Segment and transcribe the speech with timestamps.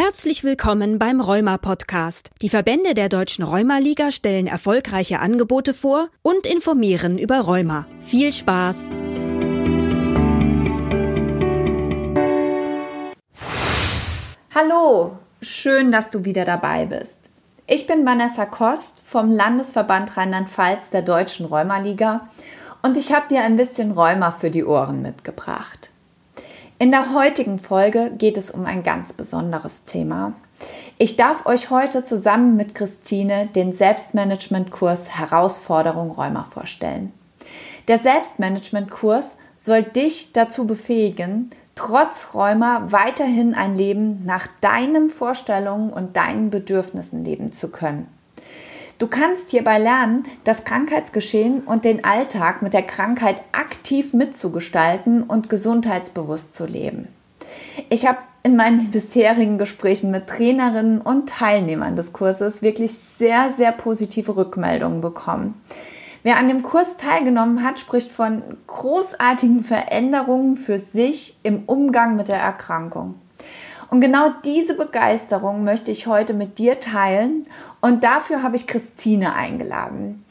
[0.00, 2.30] Herzlich willkommen beim Rheuma Podcast.
[2.40, 7.84] Die Verbände der Deutschen Rheuma-Liga stellen erfolgreiche Angebote vor und informieren über Rheuma.
[7.98, 8.90] Viel Spaß!
[14.54, 17.18] Hallo, schön, dass du wieder dabei bist.
[17.66, 22.28] Ich bin Vanessa Kost vom Landesverband Rheinland-Pfalz der Deutschen Rheuma-Liga
[22.82, 25.90] und ich habe dir ein bisschen Rheuma für die Ohren mitgebracht.
[26.80, 30.34] In der heutigen Folge geht es um ein ganz besonderes Thema.
[30.96, 37.12] Ich darf euch heute zusammen mit Christine den Selbstmanagement-Kurs Herausforderung Rheuma vorstellen.
[37.88, 46.16] Der Selbstmanagement-Kurs soll dich dazu befähigen, trotz Rheuma weiterhin ein Leben nach deinen Vorstellungen und
[46.16, 48.06] deinen Bedürfnissen leben zu können.
[48.98, 55.48] Du kannst hierbei lernen, das Krankheitsgeschehen und den Alltag mit der Krankheit aktiv mitzugestalten und
[55.48, 57.06] gesundheitsbewusst zu leben.
[57.90, 63.70] Ich habe in meinen bisherigen Gesprächen mit Trainerinnen und Teilnehmern des Kurses wirklich sehr, sehr
[63.70, 65.54] positive Rückmeldungen bekommen.
[66.24, 72.26] Wer an dem Kurs teilgenommen hat, spricht von großartigen Veränderungen für sich im Umgang mit
[72.26, 73.14] der Erkrankung.
[73.90, 77.46] Und genau diese Begeisterung möchte ich heute mit dir teilen
[77.80, 80.24] und dafür habe ich Christine eingeladen.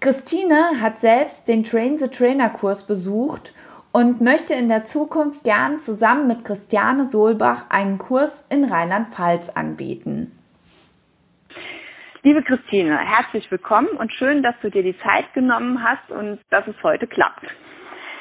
[0.00, 3.54] Christine hat selbst den Train the Trainer Kurs besucht
[3.92, 10.32] und möchte in der Zukunft gern zusammen mit Christiane Solbach einen Kurs in Rheinland-Pfalz anbieten.
[12.22, 16.66] Liebe Christine, herzlich willkommen und schön, dass du dir die Zeit genommen hast und dass
[16.66, 17.46] es heute klappt.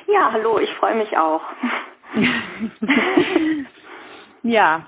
[0.08, 1.42] Ja, hallo, ich freue mich auch.
[4.46, 4.88] Ja,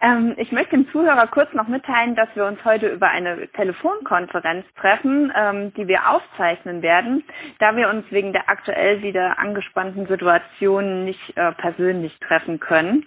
[0.00, 4.64] ähm, ich möchte dem Zuhörer kurz noch mitteilen, dass wir uns heute über eine Telefonkonferenz
[4.80, 7.24] treffen, ähm, die wir aufzeichnen werden,
[7.58, 13.06] da wir uns wegen der aktuell wieder angespannten Situation nicht äh, persönlich treffen können.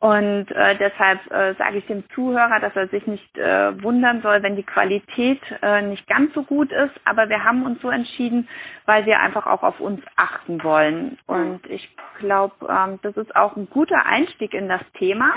[0.00, 4.42] Und äh, deshalb äh, sage ich dem Zuhörer, dass er sich nicht äh, wundern soll,
[4.42, 6.94] wenn die Qualität äh, nicht ganz so gut ist.
[7.04, 8.48] Aber wir haben uns so entschieden,
[8.86, 11.18] weil wir einfach auch auf uns achten wollen.
[11.26, 11.88] Und ich
[12.18, 15.32] glaube, ähm, das ist auch ein guter Einstieg in das Thema.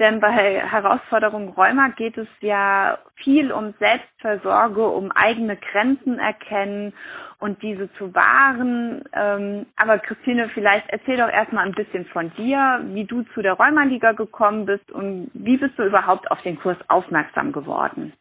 [0.00, 6.94] Denn bei Herausforderungen Rheuma geht es ja viel um Selbstversorge, um eigene Grenzen erkennen
[7.38, 9.04] und diese zu wahren.
[9.12, 13.52] Ähm, aber Christine, vielleicht erzähl doch erstmal ein bisschen von dir, wie du zu der
[13.52, 18.14] Rheumaliga gekommen bist und wie bist du überhaupt auf den Kurs aufmerksam geworden?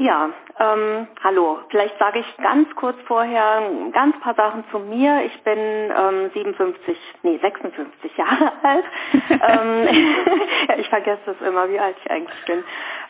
[0.00, 1.58] Ja, ähm, hallo.
[1.68, 3.60] Vielleicht sage ich ganz kurz vorher
[3.92, 5.24] ganz paar Sachen zu mir.
[5.26, 8.84] Ich bin ähm, 57, nee 56 Jahre alt.
[9.12, 9.88] ähm,
[10.68, 12.64] ja, ich vergesse das immer, wie alt ich eigentlich bin.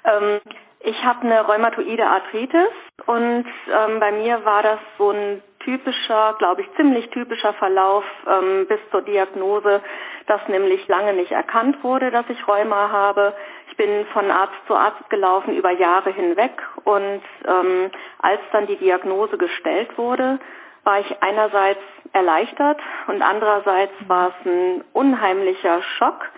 [0.04, 0.40] Ähm,
[0.80, 2.72] ich habe eine rheumatoide Arthritis
[3.06, 8.66] und ähm, bei mir war das so ein typischer, glaube ich, ziemlich typischer Verlauf ähm,
[8.66, 9.80] bis zur Diagnose,
[10.26, 13.34] dass nämlich lange nicht erkannt wurde, dass ich Rheuma habe
[13.76, 16.52] bin von Arzt zu Arzt gelaufen über Jahre hinweg
[16.84, 20.38] und ähm, als dann die Diagnose gestellt wurde,
[20.84, 21.80] war ich einerseits
[22.12, 26.30] erleichtert und andererseits war es ein unheimlicher Schock,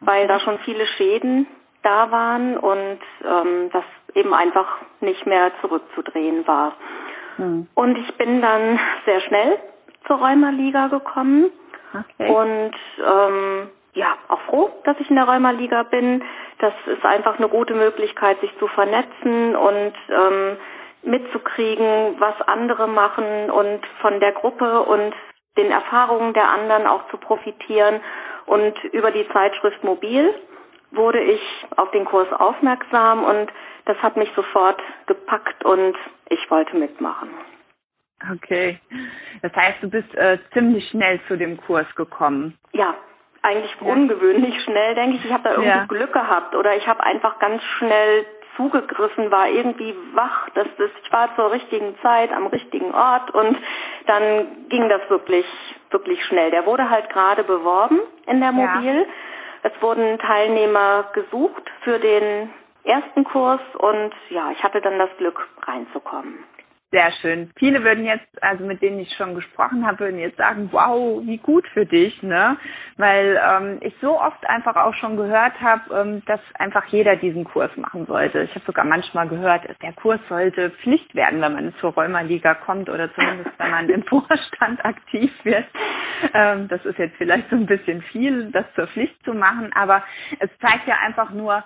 [0.00, 1.46] weil da schon viele Schäden
[1.82, 4.66] da waren und ähm, das eben einfach
[5.00, 6.72] nicht mehr zurückzudrehen war.
[7.36, 7.68] Mhm.
[7.74, 9.58] Und ich bin dann sehr schnell
[10.06, 11.50] zur Rheumaliga gekommen
[11.92, 12.30] okay.
[12.30, 12.74] und
[13.04, 16.22] ähm, ja, auch froh, dass ich in der Rheumaliga bin.
[16.58, 20.56] Das ist einfach eine gute Möglichkeit, sich zu vernetzen und ähm,
[21.02, 25.14] mitzukriegen, was andere machen und von der Gruppe und
[25.56, 28.00] den Erfahrungen der anderen auch zu profitieren.
[28.46, 30.34] Und über die Zeitschrift Mobil
[30.90, 31.40] wurde ich
[31.76, 33.50] auf den Kurs aufmerksam und
[33.84, 35.96] das hat mich sofort gepackt und
[36.28, 37.30] ich wollte mitmachen.
[38.32, 38.78] Okay.
[39.42, 42.56] Das heißt, du bist äh, ziemlich schnell zu dem Kurs gekommen.
[42.72, 42.94] Ja,
[43.44, 43.92] eigentlich ja.
[43.92, 45.24] ungewöhnlich schnell, denke ich.
[45.24, 45.84] Ich habe da irgendwie ja.
[45.86, 50.48] Glück gehabt oder ich habe einfach ganz schnell zugegriffen, war irgendwie wach.
[50.54, 53.56] Das, das, ich war zur richtigen Zeit am richtigen Ort und
[54.06, 55.46] dann ging das wirklich,
[55.90, 56.50] wirklich schnell.
[56.50, 59.00] Der wurde halt gerade beworben in der Mobil.
[59.00, 59.70] Ja.
[59.70, 62.50] Es wurden Teilnehmer gesucht für den
[62.84, 66.44] ersten Kurs und ja, ich hatte dann das Glück reinzukommen.
[66.94, 67.50] Sehr schön.
[67.56, 71.38] Viele würden jetzt, also mit denen ich schon gesprochen habe, würden jetzt sagen, wow, wie
[71.38, 72.56] gut für dich, ne?
[72.98, 77.42] Weil ähm, ich so oft einfach auch schon gehört habe, ähm, dass einfach jeder diesen
[77.46, 78.42] Kurs machen sollte.
[78.42, 82.88] Ich habe sogar manchmal gehört, der Kurs sollte Pflicht werden, wenn man zur Rheumaliga kommt
[82.88, 85.66] oder zumindest wenn man im Vorstand aktiv wird.
[86.32, 90.04] Ähm, das ist jetzt vielleicht so ein bisschen viel, das zur Pflicht zu machen, aber
[90.38, 91.64] es zeigt ja einfach nur,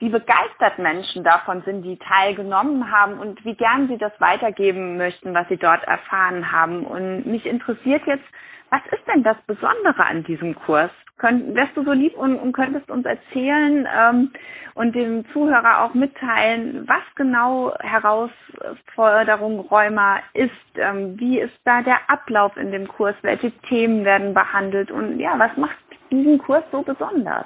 [0.00, 5.34] wie begeistert Menschen davon sind, die teilgenommen haben und wie gern sie das weitergeben möchten,
[5.34, 6.84] was sie dort erfahren haben.
[6.84, 8.24] Und mich interessiert jetzt,
[8.70, 10.90] was ist denn das Besondere an diesem Kurs?
[11.18, 14.32] Könnt, wärst du so lieb und, und könntest uns erzählen ähm,
[14.74, 20.50] und dem Zuhörer auch mitteilen, was genau Herausforderung Rheuma ist?
[20.76, 23.16] Ähm, wie ist da der Ablauf in dem Kurs?
[23.20, 24.90] Welche Themen werden behandelt?
[24.90, 25.76] Und ja, was macht
[26.10, 27.44] diesen Kurs so besonders?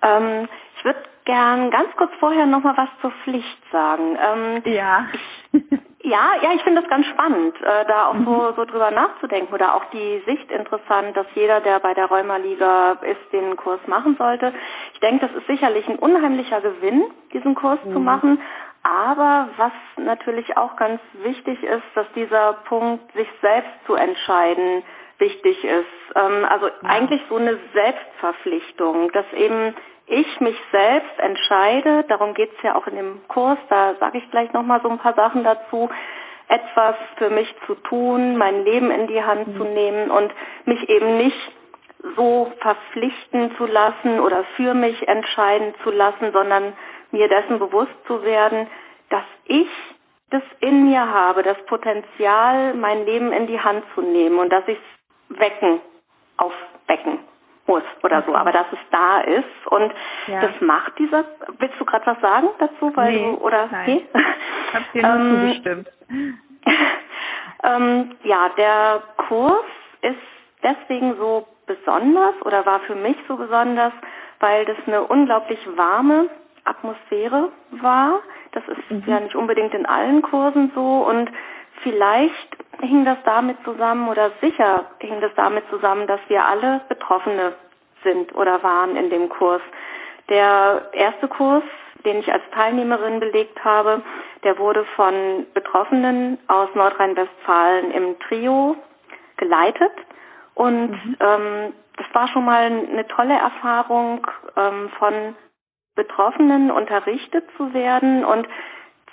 [0.00, 0.48] Ähm,
[0.82, 4.18] ich würde gern ganz kurz vorher noch mal was zur Pflicht sagen.
[4.20, 5.06] Ähm, ja.
[6.02, 8.24] ja, ja, ich finde das ganz spannend, äh, da auch mhm.
[8.24, 12.98] so, so drüber nachzudenken oder auch die Sicht interessant, dass jeder, der bei der Rheuma-Liga
[13.02, 14.52] ist, den Kurs machen sollte.
[14.94, 17.92] Ich denke, das ist sicherlich ein unheimlicher Gewinn, diesen Kurs mhm.
[17.92, 18.40] zu machen.
[18.82, 24.82] Aber was natürlich auch ganz wichtig ist, dass dieser Punkt, sich selbst zu entscheiden,
[25.18, 26.16] wichtig ist.
[26.16, 29.76] Ähm, also eigentlich so eine Selbstverpflichtung, dass eben
[30.06, 34.52] ich mich selbst entscheide, darum geht's ja auch in dem Kurs, da sage ich gleich
[34.52, 35.88] nochmal so ein paar Sachen dazu,
[36.48, 39.56] etwas für mich zu tun, mein Leben in die Hand mhm.
[39.56, 40.32] zu nehmen und
[40.66, 41.52] mich eben nicht
[42.16, 46.72] so verpflichten zu lassen oder für mich entscheiden zu lassen, sondern
[47.12, 48.66] mir dessen bewusst zu werden,
[49.08, 49.68] dass ich
[50.30, 54.66] das in mir habe, das Potenzial, mein Leben in die Hand zu nehmen und dass
[54.66, 55.80] ich es wecken,
[56.38, 57.20] aufwecken
[57.66, 59.92] muss oder so, aber dass es da ist und
[60.26, 60.40] ja.
[60.40, 61.24] das macht dieser.
[61.58, 63.82] Willst du gerade was sagen dazu, weil nee, du oder nein.
[63.82, 64.06] Okay?
[64.68, 65.88] Ich habe dir nur ähm, zugestimmt.
[67.62, 69.64] ähm, ja, der Kurs
[70.02, 70.16] ist
[70.62, 73.92] deswegen so besonders oder war für mich so besonders,
[74.40, 76.28] weil das eine unglaublich warme
[76.64, 78.20] Atmosphäre war.
[78.52, 79.04] Das ist mhm.
[79.06, 81.30] ja nicht unbedingt in allen Kursen so und
[81.82, 87.54] vielleicht hing das damit zusammen oder sicher hing das damit zusammen, dass wir alle Betroffene
[88.02, 89.62] sind oder waren in dem Kurs.
[90.28, 91.62] Der erste Kurs,
[92.04, 94.02] den ich als Teilnehmerin belegt habe,
[94.44, 98.76] der wurde von Betroffenen aus Nordrhein-Westfalen im Trio
[99.36, 99.92] geleitet.
[100.54, 101.16] Und mhm.
[101.20, 104.26] ähm, das war schon mal eine tolle Erfahrung,
[104.56, 105.36] ähm, von
[105.94, 108.48] Betroffenen unterrichtet zu werden und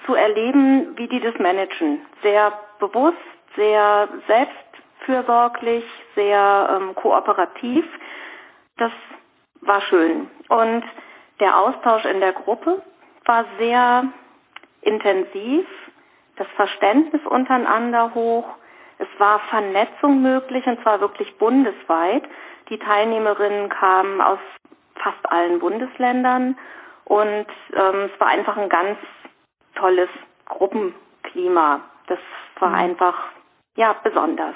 [0.06, 2.02] zu erleben, wie die das managen.
[2.24, 3.18] Sehr bewusst,
[3.56, 5.86] sehr selbstfürsorglich,
[6.16, 7.86] sehr ähm, kooperativ.
[8.78, 8.92] Das
[9.62, 10.30] war schön.
[10.50, 10.84] Und
[11.40, 12.82] der Austausch in der Gruppe
[13.26, 14.06] war sehr
[14.82, 15.66] intensiv,
[16.36, 18.48] das Verständnis untereinander hoch.
[18.98, 22.24] Es war Vernetzung möglich und zwar wirklich bundesweit.
[22.70, 24.40] Die Teilnehmerinnen kamen aus
[24.96, 26.58] fast allen Bundesländern
[27.06, 28.98] und ähm, es war einfach ein ganz
[29.76, 30.10] tolles
[30.46, 31.82] Gruppenklima.
[32.08, 32.20] Das
[32.60, 32.76] war mhm.
[32.76, 33.16] einfach
[33.76, 34.56] ja besonders.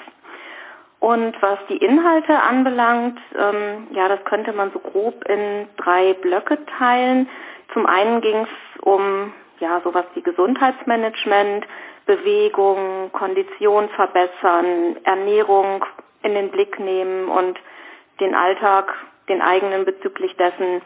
[1.00, 6.58] Und was die Inhalte anbelangt, ähm, ja, das könnte man so grob in drei Blöcke
[6.78, 7.28] teilen.
[7.74, 11.66] Zum einen ging es um ja sowas wie Gesundheitsmanagement,
[12.06, 15.84] Bewegung, Kondition verbessern, Ernährung
[16.22, 17.58] in den Blick nehmen und
[18.20, 18.92] den Alltag,
[19.28, 20.80] den eigenen bezüglich dessen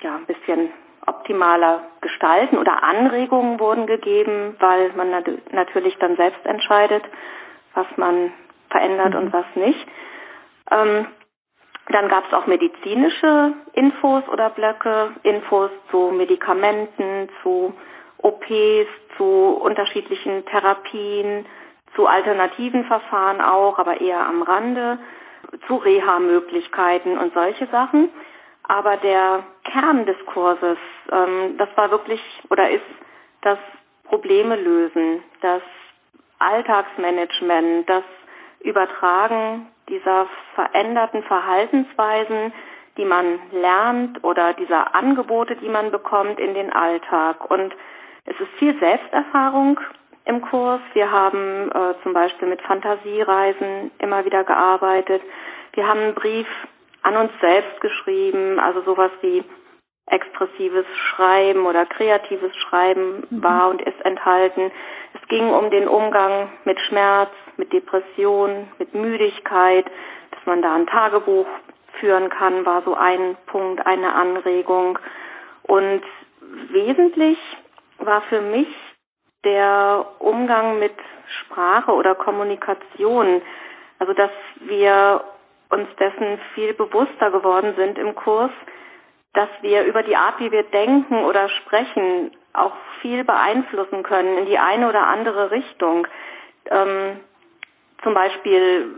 [0.00, 0.70] ja ein bisschen
[1.08, 7.02] optimaler gestalten oder Anregungen wurden gegeben, weil man nat natürlich dann selbst entscheidet,
[7.74, 8.32] was man
[8.70, 9.20] verändert mhm.
[9.20, 9.86] und was nicht.
[10.70, 11.06] Ähm,
[11.90, 17.72] dann gab es auch medizinische Infos oder Blöcke, Infos zu Medikamenten, zu
[18.18, 21.46] OPs, zu unterschiedlichen Therapien,
[21.94, 24.98] zu alternativen Verfahren auch, aber eher am Rande,
[25.66, 28.10] zu Reha-Möglichkeiten und solche Sachen.
[28.68, 30.78] Aber der Kern des Kurses,
[31.10, 32.84] ähm, das war wirklich oder ist
[33.42, 33.58] das
[34.04, 35.62] Probleme lösen, das
[36.38, 38.04] Alltagsmanagement, das
[38.60, 42.52] Übertragen dieser veränderten Verhaltensweisen,
[42.96, 47.50] die man lernt oder dieser Angebote, die man bekommt in den Alltag.
[47.50, 47.74] Und
[48.24, 49.80] es ist viel Selbsterfahrung
[50.24, 50.80] im Kurs.
[50.92, 55.22] Wir haben äh, zum Beispiel mit Fantasiereisen immer wieder gearbeitet.
[55.72, 56.46] Wir haben einen Brief
[57.02, 59.44] an uns selbst geschrieben, also sowas wie
[60.10, 63.42] expressives Schreiben oder kreatives Schreiben mhm.
[63.42, 64.70] war und ist enthalten.
[65.14, 69.86] Es ging um den Umgang mit Schmerz, mit Depression, mit Müdigkeit,
[70.30, 71.46] dass man da ein Tagebuch
[72.00, 74.98] führen kann, war so ein Punkt, eine Anregung.
[75.64, 76.02] Und
[76.70, 77.38] wesentlich
[77.98, 78.68] war für mich
[79.44, 80.94] der Umgang mit
[81.40, 83.42] Sprache oder Kommunikation.
[83.98, 85.24] Also, dass wir
[85.70, 88.50] uns dessen viel bewusster geworden sind im Kurs,
[89.34, 94.46] dass wir über die Art, wie wir denken oder sprechen, auch viel beeinflussen können in
[94.46, 96.06] die eine oder andere Richtung.
[96.70, 97.20] Ähm,
[98.02, 98.94] zum Beispiel,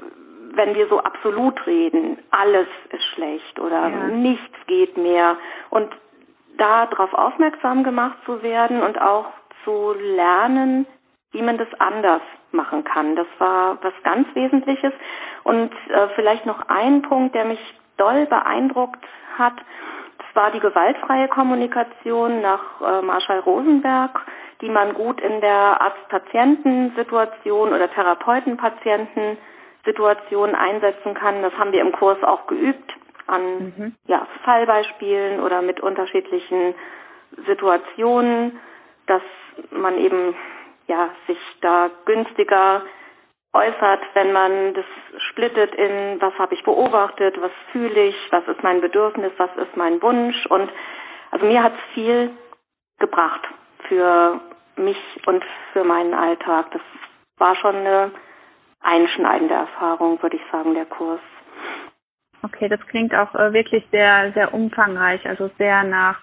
[0.54, 4.06] wenn wir so absolut reden, alles ist schlecht oder ja.
[4.08, 5.36] nichts geht mehr.
[5.70, 5.92] Und
[6.56, 9.26] da darauf aufmerksam gemacht zu werden und auch
[9.64, 10.86] zu lernen,
[11.32, 12.22] wie man das anders
[12.52, 13.16] machen kann.
[13.16, 14.92] Das war was ganz Wesentliches.
[15.44, 17.60] Und äh, vielleicht noch ein Punkt, der mich
[17.96, 19.04] doll beeindruckt
[19.38, 19.54] hat,
[20.18, 24.20] das war die gewaltfreie Kommunikation nach äh, Marshall Rosenberg,
[24.60, 31.42] die man gut in der Arzt-Patienten-Situation oder Therapeuten-Patienten-Situation einsetzen kann.
[31.42, 32.92] Das haben wir im Kurs auch geübt
[33.26, 33.96] an mhm.
[34.06, 36.74] ja, Fallbeispielen oder mit unterschiedlichen
[37.46, 38.60] Situationen,
[39.06, 39.22] dass
[39.70, 40.34] man eben
[40.86, 42.82] ja sich da günstiger
[43.52, 44.84] äußert, wenn man das
[45.30, 49.76] splittet in was habe ich beobachtet, was fühle ich, was ist mein Bedürfnis, was ist
[49.76, 50.70] mein Wunsch und
[51.30, 52.30] also mir hat es viel
[52.98, 53.42] gebracht
[53.88, 54.40] für
[54.76, 56.70] mich und für meinen Alltag.
[56.72, 56.82] Das
[57.38, 58.10] war schon eine
[58.80, 61.20] einschneidende Erfahrung, würde ich sagen, der Kurs.
[62.42, 66.18] Okay, das klingt auch äh, wirklich sehr, sehr umfangreich, also sehr nach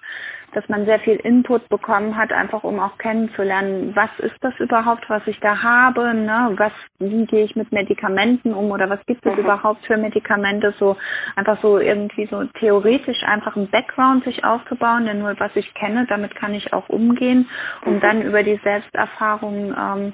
[0.52, 5.08] dass man sehr viel Input bekommen hat, einfach um auch kennenzulernen, was ist das überhaupt,
[5.08, 6.54] was ich da habe, ne?
[6.56, 9.40] was, wie gehe ich mit Medikamenten um oder was gibt es mhm.
[9.40, 10.96] überhaupt für Medikamente, so
[11.36, 16.06] einfach so irgendwie so theoretisch einfach ein Background sich aufzubauen, denn nur was ich kenne,
[16.08, 17.48] damit kann ich auch umgehen,
[17.84, 18.00] um mhm.
[18.00, 20.12] dann über die Selbsterfahrung ähm,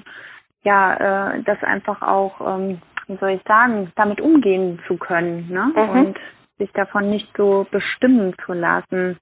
[0.63, 5.71] ja, äh, das einfach auch, ähm, wie soll ich sagen, damit umgehen zu können, ne?
[5.75, 5.89] Mhm.
[5.89, 6.19] Und
[6.57, 9.17] sich davon nicht so bestimmen zu lassen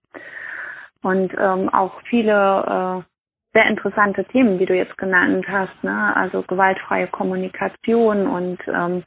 [1.04, 3.14] und ähm, auch viele äh,
[3.54, 6.16] sehr interessante Themen, wie du jetzt genannt hast, ne?
[6.16, 9.04] Also gewaltfreie Kommunikation und ähm,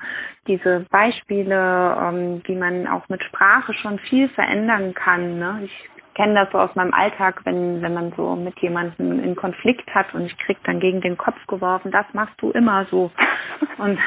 [0.47, 5.38] diese Beispiele, ähm, wie man auch mit Sprache schon viel verändern kann.
[5.41, 5.62] Ne?
[5.65, 9.94] Ich kenne das so aus meinem Alltag, wenn, wenn man so mit jemandem in Konflikt
[9.94, 13.11] hat und ich krieg dann gegen den Kopf geworfen, das machst du immer so.
[13.78, 13.99] Und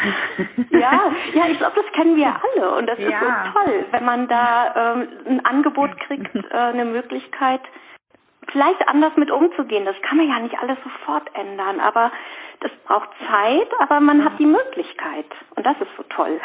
[0.72, 3.08] ja, ja, ich glaube, das kennen wir alle und das ja.
[3.08, 7.62] ist so toll, wenn man da ähm, ein Angebot kriegt, äh, eine Möglichkeit,
[8.52, 9.86] vielleicht anders mit umzugehen.
[9.86, 12.12] Das kann man ja nicht alles sofort ändern, aber
[12.60, 16.40] das braucht Zeit, aber man hat die Möglichkeit und das ist so toll.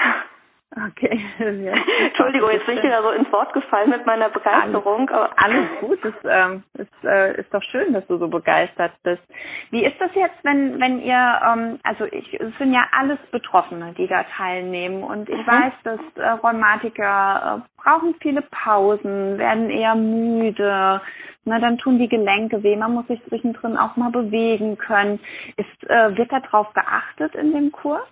[0.77, 1.21] Okay.
[1.65, 1.73] Ja.
[2.07, 5.09] Entschuldigung, jetzt bin ich wieder so ins Wort gefallen mit meiner Begeisterung.
[5.09, 9.23] Alles, alles gut, es ähm, ist, äh, ist doch schön, dass du so begeistert bist.
[9.71, 13.95] Wie ist das jetzt, wenn, wenn ihr, ähm, also ich, es sind ja alles Betroffene,
[13.97, 15.47] die da teilnehmen und ich mhm.
[15.47, 21.01] weiß, dass äh, Rheumatiker äh, brauchen viele Pausen, werden eher müde,
[21.45, 25.21] na, dann tun die Gelenke weh, man muss sich zwischendrin auch mal bewegen können.
[25.57, 28.07] Ist, äh, wird da drauf geachtet in dem Kurs?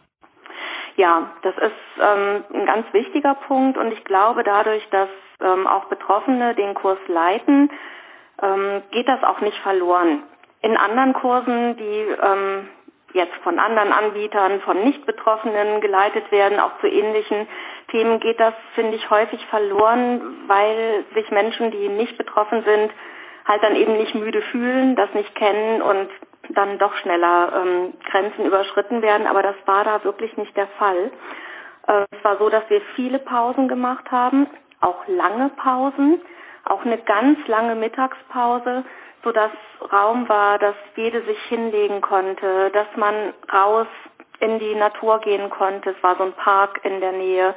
[0.97, 5.09] Ja, das ist ähm, ein ganz wichtiger Punkt und ich glaube dadurch, dass
[5.41, 7.71] ähm, auch Betroffene den Kurs leiten,
[8.43, 10.23] ähm, geht das auch nicht verloren.
[10.61, 12.69] In anderen Kursen, die ähm,
[13.15, 17.47] jetzt von anderen Anbietern, von Nicht-Betroffenen geleitet werden, auch zu ähnlichen
[17.91, 22.91] Themen, geht das, finde ich, häufig verloren, weil sich Menschen, die nicht betroffen sind,
[23.47, 26.09] halt dann eben nicht müde fühlen, das nicht kennen und
[26.51, 29.27] dann doch schneller ähm, Grenzen überschritten werden.
[29.27, 31.11] Aber das war da wirklich nicht der Fall.
[31.87, 34.47] Äh, es war so, dass wir viele Pausen gemacht haben,
[34.81, 36.21] auch lange Pausen,
[36.65, 38.85] auch eine ganz lange Mittagspause,
[39.25, 39.53] so dass
[39.93, 43.87] Raum war, dass jede sich hinlegen konnte, dass man raus
[44.41, 45.91] in die Natur gehen konnte.
[45.91, 47.55] Es war so ein Park in der Nähe,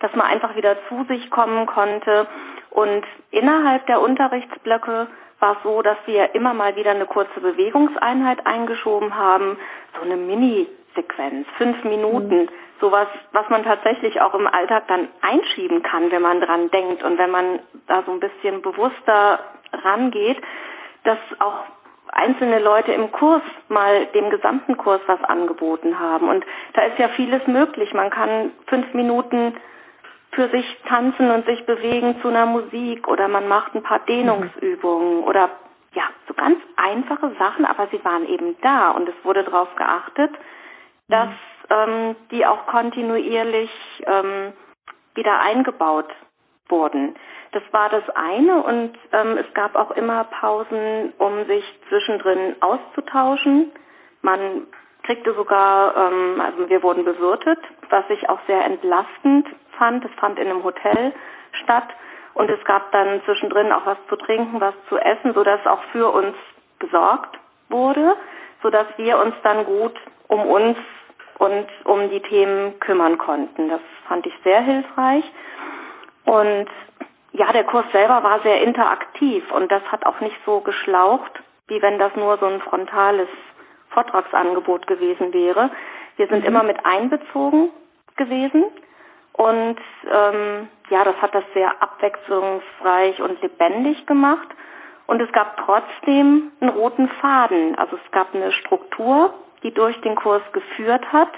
[0.00, 2.26] dass man einfach wieder zu sich kommen konnte.
[2.70, 5.08] Und innerhalb der Unterrichtsblöcke
[5.42, 9.58] war es so, dass wir immer mal wieder eine kurze Bewegungseinheit eingeschoben haben,
[9.98, 12.48] so eine Mini-Sequenz, fünf Minuten, mhm.
[12.80, 17.18] sowas, was man tatsächlich auch im Alltag dann einschieben kann, wenn man dran denkt und
[17.18, 17.58] wenn man
[17.88, 19.40] da so ein bisschen bewusster
[19.72, 20.40] rangeht,
[21.04, 21.64] dass auch
[22.12, 26.28] einzelne Leute im Kurs mal dem gesamten Kurs was angeboten haben.
[26.28, 26.44] Und
[26.74, 27.92] da ist ja vieles möglich.
[27.94, 29.54] Man kann fünf Minuten
[30.32, 35.18] für sich tanzen und sich bewegen zu einer Musik oder man macht ein paar Dehnungsübungen
[35.18, 35.24] mhm.
[35.24, 35.50] oder
[35.94, 40.30] ja, so ganz einfache Sachen, aber sie waren eben da und es wurde darauf geachtet,
[41.08, 41.34] dass mhm.
[41.70, 43.70] ähm, die auch kontinuierlich
[44.06, 44.54] ähm,
[45.14, 46.08] wieder eingebaut
[46.68, 47.14] wurden.
[47.52, 53.70] Das war das eine und ähm, es gab auch immer Pausen, um sich zwischendrin auszutauschen.
[54.22, 54.66] Man
[55.02, 57.58] kriegte sogar, ähm, also wir wurden bewirtet,
[57.90, 59.46] was ich auch sehr entlastend
[59.78, 60.04] fand.
[60.04, 61.12] Es fand in einem Hotel
[61.62, 61.88] statt
[62.34, 66.10] und es gab dann zwischendrin auch was zu trinken, was zu essen, sodass auch für
[66.10, 66.34] uns
[66.78, 68.16] gesorgt wurde,
[68.62, 69.94] sodass wir uns dann gut
[70.28, 70.78] um uns
[71.38, 73.68] und um die Themen kümmern konnten.
[73.68, 75.24] Das fand ich sehr hilfreich.
[76.24, 76.68] Und
[77.32, 81.32] ja, der Kurs selber war sehr interaktiv und das hat auch nicht so geschlaucht,
[81.68, 83.28] wie wenn das nur so ein frontales
[83.92, 85.70] Vortragsangebot gewesen wäre.
[86.16, 86.46] Wir sind mhm.
[86.46, 87.70] immer mit einbezogen
[88.16, 88.64] gewesen
[89.32, 89.78] und
[90.10, 94.48] ähm, ja, das hat das sehr abwechslungsreich und lebendig gemacht.
[95.06, 97.74] Und es gab trotzdem einen roten Faden.
[97.76, 101.30] Also es gab eine Struktur, die durch den Kurs geführt hat.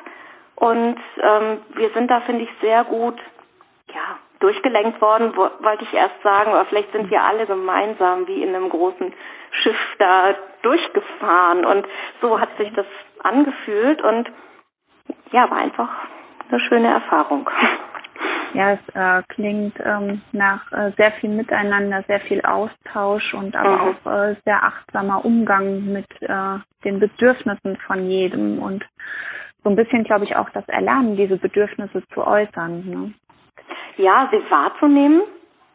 [0.56, 3.18] Und ähm, wir sind da, finde ich, sehr gut
[3.92, 8.42] ja, durchgelenkt worden, wo, wollte ich erst sagen, aber vielleicht sind wir alle gemeinsam wie
[8.42, 9.10] in einem großen
[9.62, 11.64] Schiff da durchgefahren.
[11.64, 11.86] Und
[12.20, 12.84] so hat sich das
[13.22, 14.30] angefühlt und
[15.32, 15.88] ja, war einfach
[16.50, 17.48] eine schöne Erfahrung.
[18.56, 23.70] Ja, es äh, klingt ähm, nach äh, sehr viel Miteinander, sehr viel Austausch und aber
[23.70, 23.80] mhm.
[23.80, 28.84] auch äh, sehr achtsamer Umgang mit äh, den Bedürfnissen von jedem und
[29.64, 32.84] so ein bisschen, glaube ich, auch das Erlernen, diese Bedürfnisse zu äußern.
[32.86, 33.14] Ne?
[33.96, 35.22] Ja, sie wahrzunehmen,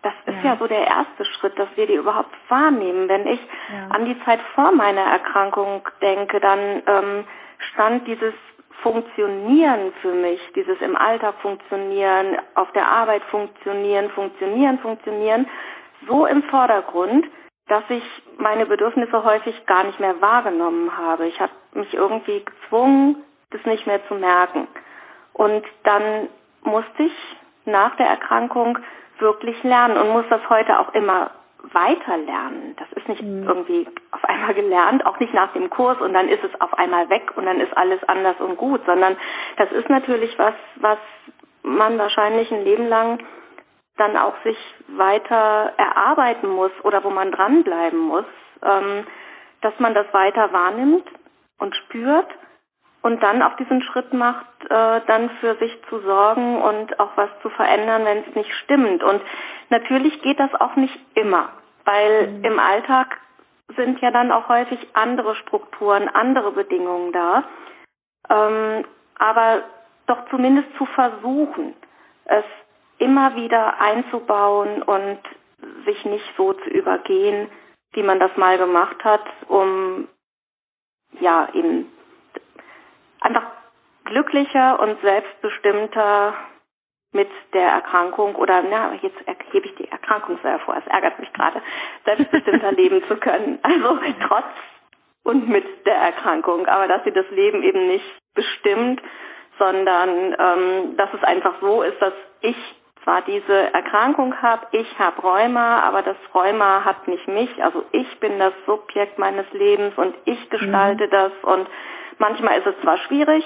[0.02, 0.52] das ist ja.
[0.52, 0.58] ja.
[0.58, 3.10] so der erste Schritt, dass wir die überhaupt wahrnehmen.
[3.10, 3.40] Wenn ich
[3.72, 3.96] ja.
[3.96, 7.26] an die Zeit vor meiner Erkrankung denke, dann ähm,
[7.74, 8.34] stand dieses
[8.82, 15.48] Funktionieren für mich, dieses im Alltag funktionieren, auf der Arbeit funktionieren, funktionieren, funktionieren,
[16.08, 17.26] so im Vordergrund,
[17.68, 18.04] dass ich
[18.38, 21.28] meine Bedürfnisse häufig gar nicht mehr wahrgenommen habe.
[21.28, 23.18] Ich habe mich irgendwie gezwungen,
[23.52, 24.68] das nicht mehr zu merken.
[25.34, 26.30] Und dann
[26.64, 27.14] musste ich
[27.66, 28.80] nach der Erkrankung
[29.20, 31.32] wirklich lernen und muss das heute auch immer
[31.74, 32.76] weiter lernen.
[32.78, 33.44] Das ist nicht mhm.
[33.44, 37.10] irgendwie auf einmal gelernt, auch nicht nach dem Kurs und dann ist es auf einmal
[37.10, 39.18] weg und dann ist alles anders und gut, sondern
[39.58, 40.98] das ist natürlich was, was
[41.64, 43.20] man wahrscheinlich ein Leben lang
[43.98, 48.26] dann auch sich weiter erarbeiten muss oder wo man dranbleiben muss,
[48.64, 49.06] ähm,
[49.62, 51.06] dass man das weiter wahrnimmt
[51.60, 52.28] und spürt
[53.02, 57.30] und dann auch diesen Schritt macht, äh, dann für sich zu sorgen und auch was
[57.42, 59.04] zu verändern, wenn es nicht stimmt.
[59.04, 59.22] Und
[59.70, 61.50] natürlich geht das auch nicht immer,
[61.86, 62.44] weil mhm.
[62.44, 63.18] im Alltag
[63.76, 67.44] sind ja dann auch häufig andere Strukturen, andere Bedingungen da.
[68.30, 68.86] Ähm,
[69.18, 69.64] aber
[70.08, 71.76] doch zumindest zu versuchen,
[72.26, 72.46] es
[72.98, 75.20] immer wieder einzubauen und
[75.86, 77.50] sich nicht so zu übergehen,
[77.94, 80.08] wie man das mal gemacht hat, um
[81.20, 81.92] ja eben
[83.22, 83.44] einfach
[84.06, 86.34] glücklicher und selbstbestimmter
[87.12, 91.32] mit der Erkrankung oder na, jetzt erhebe ich die Erkrankung sehr hervor, es ärgert mich
[91.34, 91.62] gerade,
[92.06, 93.60] selbstbestimmter leben zu können.
[93.64, 94.46] Also trotz
[95.24, 98.06] und mit der Erkrankung, aber dass sie das Leben eben nicht
[98.36, 99.02] bestimmt,
[99.58, 102.56] sondern ähm, dass es einfach so ist, dass ich
[103.04, 108.20] zwar diese Erkrankung habe, ich habe Rheuma, aber das Rheuma hat nicht mich, also ich
[108.20, 111.12] bin das Subjekt meines Lebens und ich gestalte mhm.
[111.12, 111.68] das und
[112.20, 113.44] Manchmal ist es zwar schwierig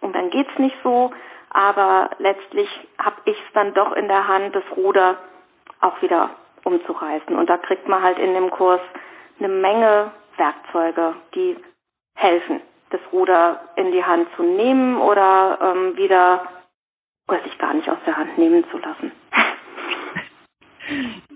[0.00, 1.10] und dann geht's nicht so,
[1.50, 5.16] aber letztlich habe ich es dann doch in der Hand, das Ruder
[5.80, 6.30] auch wieder
[6.64, 7.36] umzureißen.
[7.36, 8.80] Und da kriegt man halt in dem Kurs
[9.38, 11.56] eine Menge Werkzeuge, die
[12.14, 16.42] helfen, das Ruder in die Hand zu nehmen oder ähm, wieder
[17.28, 19.12] oder sich gar nicht aus der Hand nehmen zu lassen.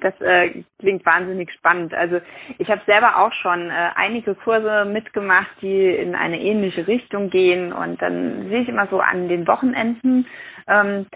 [0.00, 1.94] Das äh, klingt wahnsinnig spannend.
[1.94, 2.20] Also
[2.58, 7.72] ich habe selber auch schon äh, einige Kurse mitgemacht, die in eine ähnliche Richtung gehen.
[7.72, 10.26] Und dann sehe ich immer so an den Wochenenden,
[10.66, 11.06] ähm,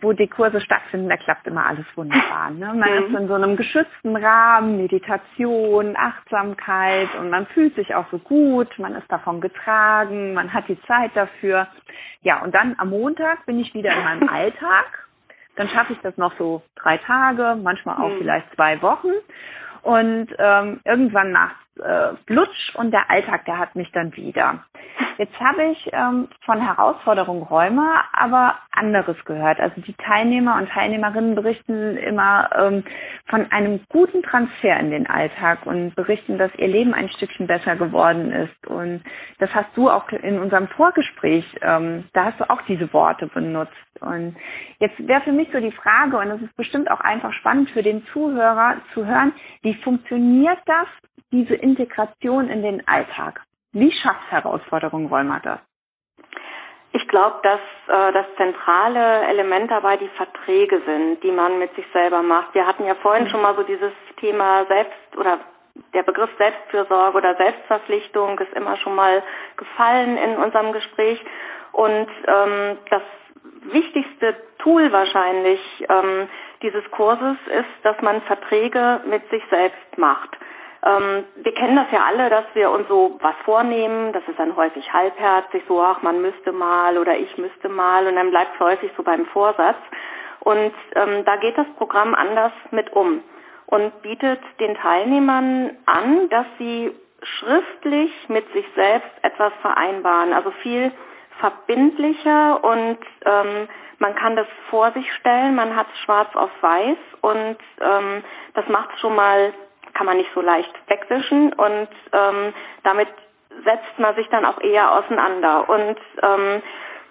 [0.00, 2.50] wo die Kurse stattfinden, da klappt immer alles wunderbar.
[2.50, 2.66] Ne?
[2.66, 3.04] Man mhm.
[3.04, 8.78] ist in so einem geschützten Rahmen, Meditation, Achtsamkeit und man fühlt sich auch so gut,
[8.78, 11.68] man ist davon getragen, man hat die Zeit dafür.
[12.22, 15.01] Ja, und dann am Montag bin ich wieder in meinem Alltag
[15.56, 18.18] dann schaffe ich das noch so drei Tage, manchmal auch mhm.
[18.18, 19.10] vielleicht zwei Wochen.
[19.82, 24.64] Und ähm, irgendwann nachts äh, Blutsch und der Alltag, der hat mich dann wieder.
[25.18, 29.60] Jetzt habe ich ähm, von Herausforderung Rheuma aber anderes gehört.
[29.60, 32.84] Also die Teilnehmer und Teilnehmerinnen berichten immer ähm,
[33.26, 37.76] von einem guten Transfer in den Alltag und berichten, dass ihr Leben ein Stückchen besser
[37.76, 38.66] geworden ist.
[38.66, 39.02] Und
[39.38, 43.72] das hast du auch in unserem Vorgespräch, ähm, da hast du auch diese Worte benutzt.
[44.00, 44.36] Und
[44.78, 47.82] jetzt wäre für mich so die Frage, und es ist bestimmt auch einfach spannend für
[47.82, 49.32] den Zuhörer zu hören,
[49.62, 50.88] wie funktioniert das,
[51.32, 53.40] diese Integration in den Alltag?
[53.72, 55.60] Wie schafft Herausforderung Rheuma das?
[56.94, 61.86] Ich glaube, dass äh, das zentrale Element dabei die Verträge sind, die man mit sich
[61.92, 62.54] selber macht.
[62.54, 63.30] Wir hatten ja vorhin mhm.
[63.30, 65.40] schon mal so dieses Thema Selbst- oder
[65.94, 69.22] der Begriff Selbstfürsorge oder Selbstverpflichtung ist immer schon mal
[69.56, 71.18] gefallen in unserem Gespräch.
[71.72, 73.02] Und ähm, das
[73.62, 76.28] wichtigste Tool wahrscheinlich ähm,
[76.60, 80.36] dieses Kurses ist, dass man Verträge mit sich selbst macht.
[80.84, 84.12] Ähm, wir kennen das ja alle, dass wir uns so was vornehmen.
[84.12, 88.16] Das ist dann häufig halbherzig, so, ach, man müsste mal oder ich müsste mal und
[88.16, 89.78] dann bleibt es häufig so beim Vorsatz.
[90.40, 93.22] Und ähm, da geht das Programm anders mit um
[93.66, 96.92] und bietet den Teilnehmern an, dass sie
[97.22, 100.32] schriftlich mit sich selbst etwas vereinbaren.
[100.32, 100.90] Also viel
[101.38, 103.68] verbindlicher und ähm,
[103.98, 108.66] man kann das vor sich stellen, man hat es schwarz auf weiß und ähm, das
[108.68, 109.54] macht schon mal
[109.94, 113.08] kann man nicht so leicht wegwischen und ähm, damit
[113.64, 115.68] setzt man sich dann auch eher auseinander.
[115.68, 116.62] Und ähm,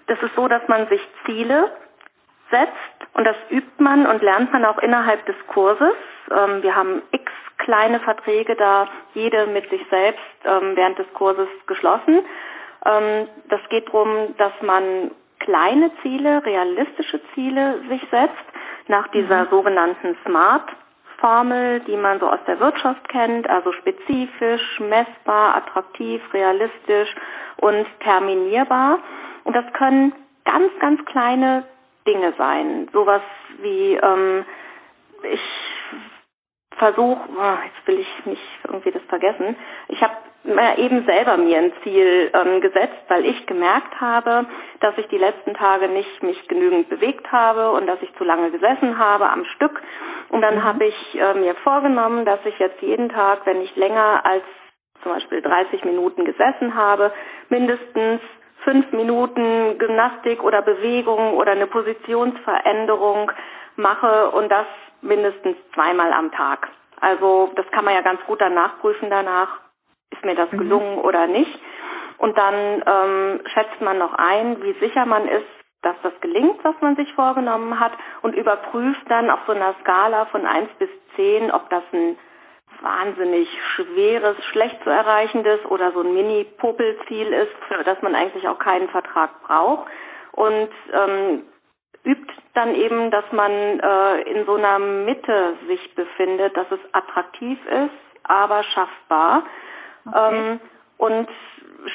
[0.06, 1.70] das ist so, dass man sich Ziele
[2.50, 5.94] setzt und das übt man und lernt man auch innerhalb des Kurses.
[6.30, 11.48] Ähm, wir haben x kleine Verträge da, jede mit sich selbst ähm, während des Kurses
[11.66, 12.24] geschlossen.
[12.84, 18.34] Ähm, das geht darum, dass man kleine Ziele, realistische Ziele sich setzt,
[18.88, 19.50] nach dieser mhm.
[19.50, 20.68] sogenannten SMART
[21.22, 27.08] Formel, die man so aus der Wirtschaft kennt, also spezifisch, messbar, attraktiv, realistisch
[27.58, 28.98] und terminierbar.
[29.44, 30.12] Und das können
[30.44, 31.64] ganz, ganz kleine
[32.06, 32.88] Dinge sein.
[32.92, 33.22] Sowas
[33.60, 34.44] wie, ähm,
[35.22, 35.40] ich
[36.76, 39.56] versuche, oh, jetzt will ich nicht irgendwie das vergessen,
[39.88, 44.46] ich habe eben selber mir ein Ziel ähm, gesetzt, weil ich gemerkt habe,
[44.80, 48.50] dass ich die letzten Tage nicht mich genügend bewegt habe und dass ich zu lange
[48.50, 49.80] gesessen habe am Stück.
[50.30, 50.64] Und dann mhm.
[50.64, 54.42] habe ich äh, mir vorgenommen, dass ich jetzt jeden Tag, wenn ich länger als
[55.02, 57.12] zum Beispiel 30 Minuten gesessen habe,
[57.48, 58.20] mindestens
[58.64, 63.30] fünf Minuten Gymnastik oder Bewegung oder eine Positionsveränderung
[63.76, 64.66] mache und das
[65.00, 66.68] mindestens zweimal am Tag.
[67.00, 69.58] Also das kann man ja ganz gut dann nachprüfen danach,
[70.12, 70.58] ist mir das mhm.
[70.58, 71.58] gelungen oder nicht.
[72.18, 75.46] Und dann ähm, schätzt man noch ein, wie sicher man ist,
[75.82, 80.26] dass das gelingt, was man sich vorgenommen hat und überprüft dann auf so einer Skala
[80.26, 82.16] von eins bis zehn, ob das ein
[82.80, 88.58] wahnsinnig schweres, schlecht zu erreichendes oder so ein Mini-Popelziel ist, für das man eigentlich auch
[88.58, 89.88] keinen Vertrag braucht.
[90.32, 91.42] Und ähm,
[92.04, 97.58] übt dann eben, dass man äh, in so einer Mitte sich befindet, dass es attraktiv
[97.66, 99.44] ist, aber schaffbar.
[100.06, 100.36] Okay.
[100.36, 100.60] Ähm,
[100.98, 101.28] und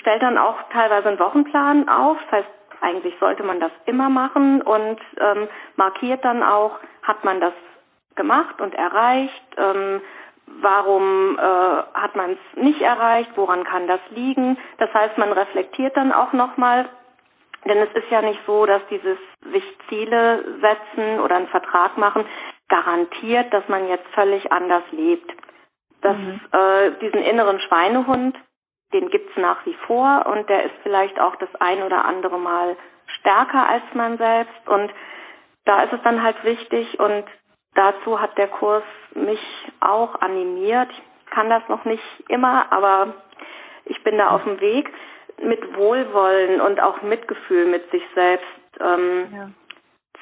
[0.01, 2.17] stellt dann auch teilweise einen Wochenplan auf.
[2.23, 2.49] Das heißt,
[2.81, 7.53] eigentlich sollte man das immer machen und ähm, markiert dann auch, hat man das
[8.15, 10.01] gemacht und erreicht, ähm,
[10.61, 14.57] warum äh, hat man es nicht erreicht, woran kann das liegen.
[14.77, 16.87] Das heißt, man reflektiert dann auch nochmal,
[17.65, 19.17] denn es ist ja nicht so, dass dieses
[19.51, 22.25] sich Ziele setzen oder einen Vertrag machen
[22.69, 25.31] garantiert, dass man jetzt völlig anders lebt.
[26.01, 26.39] Das, mhm.
[26.51, 28.35] äh, diesen inneren Schweinehund,
[28.93, 32.77] den gibt's nach wie vor und der ist vielleicht auch das ein oder andere Mal
[33.19, 34.91] stärker als man selbst und
[35.65, 37.25] da ist es dann halt wichtig und
[37.75, 38.83] dazu hat der Kurs
[39.13, 39.41] mich
[39.81, 40.89] auch animiert.
[40.91, 43.13] Ich kann das noch nicht immer, aber
[43.85, 44.91] ich bin da auf dem Weg
[45.41, 48.45] mit Wohlwollen und auch Mitgefühl mit sich selbst
[48.79, 49.49] ähm, ja.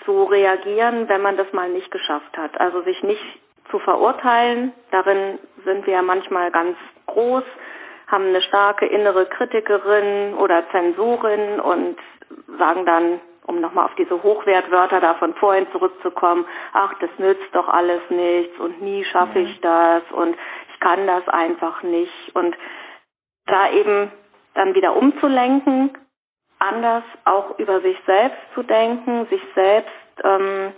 [0.03, 2.59] zu reagieren, wenn man das mal nicht geschafft hat.
[2.59, 3.23] Also sich nicht
[3.69, 7.43] zu verurteilen, darin sind wir ja manchmal ganz groß,
[8.07, 11.97] haben eine starke innere Kritikerin oder Zensorin und
[12.57, 17.67] sagen dann, um nochmal auf diese Hochwertwörter da von vorhin zurückzukommen, ach, das nützt doch
[17.67, 20.35] alles nichts und nie schaffe ich das und
[20.73, 22.35] ich kann das einfach nicht.
[22.35, 22.55] Und
[23.45, 24.11] da eben
[24.55, 25.95] dann wieder umzulenken,
[26.59, 29.91] anders auch über sich selbst zu denken, sich selbst
[30.23, 30.71] ähm,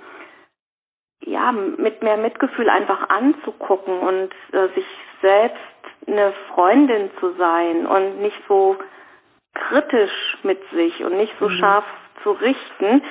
[1.22, 4.86] ja mit mehr Mitgefühl einfach anzugucken und äh, sich
[5.22, 5.58] selbst
[6.06, 8.78] eine Freundin zu sein und nicht so
[9.54, 11.58] kritisch mit sich und nicht so mhm.
[11.58, 11.86] scharf
[12.24, 13.02] zu richten.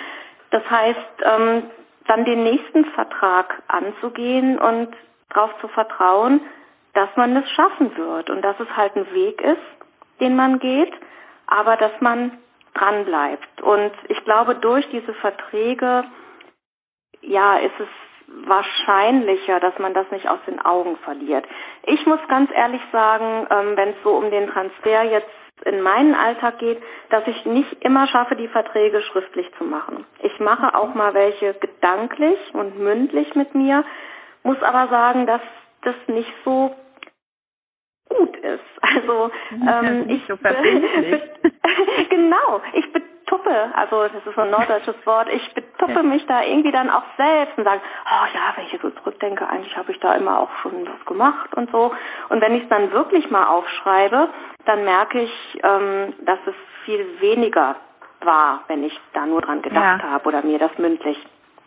[0.51, 1.63] Das heißt, ähm,
[2.07, 4.95] dann den nächsten Vertrag anzugehen und
[5.31, 6.41] darauf zu vertrauen,
[6.95, 10.93] dass man es schaffen wird und dass es halt ein Weg ist, den man geht,
[11.47, 12.39] aber dass man
[12.75, 13.63] dran bleibt.
[13.63, 16.05] Und ich glaube, durch diese Verträge,
[17.23, 17.89] ja, ist es
[18.49, 21.45] wahrscheinlicher, dass man das nicht aus den Augen verliert.
[21.85, 25.31] Ich muss ganz ehrlich sagen, ähm, wenn es so um den Transfer jetzt
[25.65, 30.05] in meinen Alltag geht, dass ich nicht immer schaffe, die Verträge schriftlich zu machen.
[30.21, 33.85] Ich mache auch mal welche gedanklich und mündlich mit mir,
[34.43, 35.41] muss aber sagen, dass
[35.83, 36.75] das nicht so
[38.09, 38.61] gut ist.
[38.81, 40.37] Also ähm, ich so
[42.11, 42.85] genau, ich
[43.27, 47.03] betuppe, also das ist so ein norddeutsches Wort, ich betuppe mich da irgendwie dann auch
[47.17, 50.41] selbst und sage, oh ja, wenn ich jetzt so zurückdenke, eigentlich habe ich da immer
[50.41, 51.93] auch schon was gemacht und so.
[52.29, 54.29] Und wenn ich es dann wirklich mal aufschreibe,
[54.65, 57.77] dann merke ich, ähm, dass es viel weniger
[58.21, 60.11] war, wenn ich da nur dran gedacht ja.
[60.11, 61.19] habe oder mir das mündlich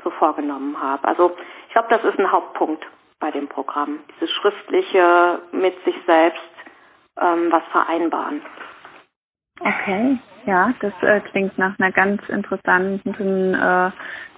[0.03, 1.07] so vorgenommen habe.
[1.07, 1.35] Also
[1.67, 2.85] ich glaube, das ist ein Hauptpunkt
[3.19, 3.99] bei dem Programm.
[4.15, 6.39] Dieses schriftliche mit sich selbst
[7.19, 8.41] ähm, was vereinbaren.
[9.59, 10.17] Okay,
[10.49, 13.91] ja, das äh, klingt nach einer ganz interessanten äh,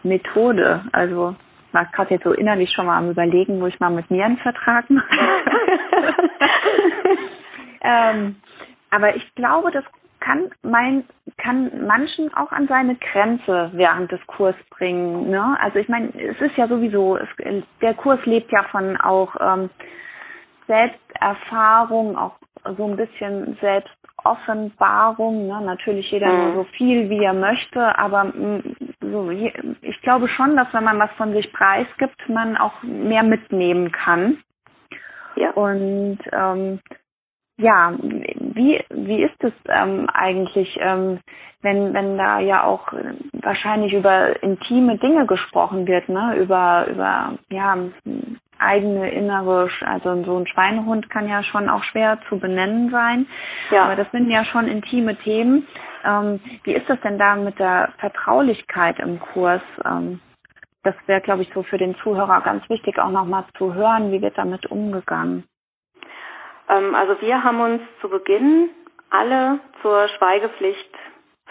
[0.03, 0.83] Methode.
[0.91, 1.35] Also
[1.71, 4.37] war gerade jetzt so innerlich schon mal am überlegen, wo ich mal mit mir einen
[4.37, 5.07] Vertrag mache.
[7.81, 8.35] ähm,
[8.89, 9.85] aber ich glaube, das
[10.19, 11.05] kann mein
[11.37, 15.29] kann manchen auch an seine Grenze während des Kurs bringen.
[15.29, 15.57] Ne?
[15.61, 17.29] Also ich meine, es ist ja sowieso, es,
[17.81, 19.69] der Kurs lebt ja von auch ähm,
[20.67, 22.35] Selbsterfahrung, auch
[22.77, 23.57] so ein bisschen
[24.23, 25.47] Selbstoffenbarung.
[25.47, 25.61] Ne?
[25.61, 26.53] Natürlich jeder mhm.
[26.53, 30.99] nur so viel, wie er möchte, aber mm, so, ich glaube schon, dass wenn man
[30.99, 34.37] was von sich preisgibt, man auch mehr mitnehmen kann.
[35.35, 35.51] Ja.
[35.51, 36.79] Und ähm,
[37.57, 41.19] ja, wie, wie ist es ähm, eigentlich, ähm,
[41.61, 42.91] wenn, wenn da ja auch
[43.33, 46.37] wahrscheinlich über intime Dinge gesprochen wird, ne?
[46.37, 47.77] Über, über ja,
[48.61, 53.27] eigene innere, also so ein Schweinehund kann ja schon auch schwer zu benennen sein.
[53.71, 53.85] Ja.
[53.85, 55.67] Aber das sind ja schon intime Themen.
[56.05, 59.61] Ähm, wie ist das denn da mit der Vertraulichkeit im Kurs?
[59.85, 60.19] Ähm,
[60.83, 64.21] das wäre, glaube ich, so für den Zuhörer ganz wichtig, auch nochmal zu hören, wie
[64.21, 65.43] wird damit umgegangen.
[66.69, 68.69] Ähm, also wir haben uns zu Beginn
[69.09, 70.89] alle zur Schweigepflicht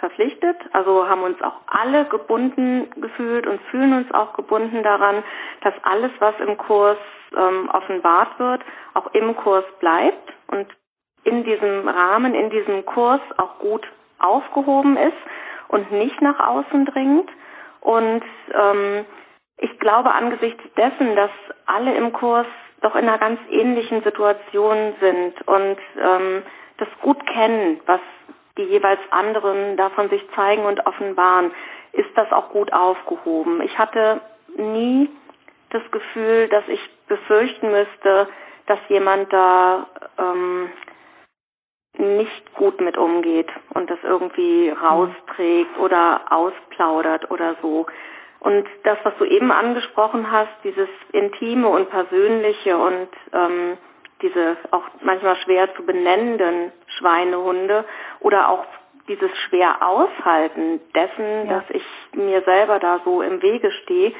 [0.00, 5.22] verpflichtet, also haben uns auch alle gebunden gefühlt und fühlen uns auch gebunden daran,
[5.62, 6.98] dass alles, was im Kurs
[7.36, 8.62] ähm, offenbart wird,
[8.94, 10.66] auch im Kurs bleibt und
[11.24, 13.86] in diesem Rahmen, in diesem Kurs auch gut
[14.18, 15.16] aufgehoben ist
[15.68, 17.30] und nicht nach außen dringt.
[17.80, 19.04] Und ähm,
[19.58, 21.30] ich glaube angesichts dessen, dass
[21.66, 22.46] alle im Kurs
[22.80, 26.42] doch in einer ganz ähnlichen Situation sind und ähm,
[26.78, 28.00] das gut kennen, was
[28.60, 31.50] die jeweils anderen davon sich zeigen und offenbaren,
[31.92, 33.62] ist das auch gut aufgehoben.
[33.62, 34.20] Ich hatte
[34.56, 35.08] nie
[35.70, 38.28] das Gefühl, dass ich befürchten müsste,
[38.66, 39.86] dass jemand da
[40.18, 40.70] ähm,
[41.98, 47.86] nicht gut mit umgeht und das irgendwie rausträgt oder ausplaudert oder so.
[48.40, 53.76] Und das, was du eben angesprochen hast, dieses Intime und Persönliche und ähm,
[54.22, 57.84] diese auch manchmal schwer zu benennenden Schweinehunde
[58.20, 58.64] oder auch
[59.08, 61.54] dieses schwer aushalten dessen, ja.
[61.54, 64.12] dass ich mir selber da so im Wege stehe,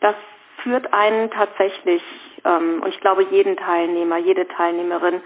[0.00, 0.14] das
[0.62, 2.02] führt einen tatsächlich,
[2.44, 5.20] ähm, und ich glaube jeden Teilnehmer, jede Teilnehmerin,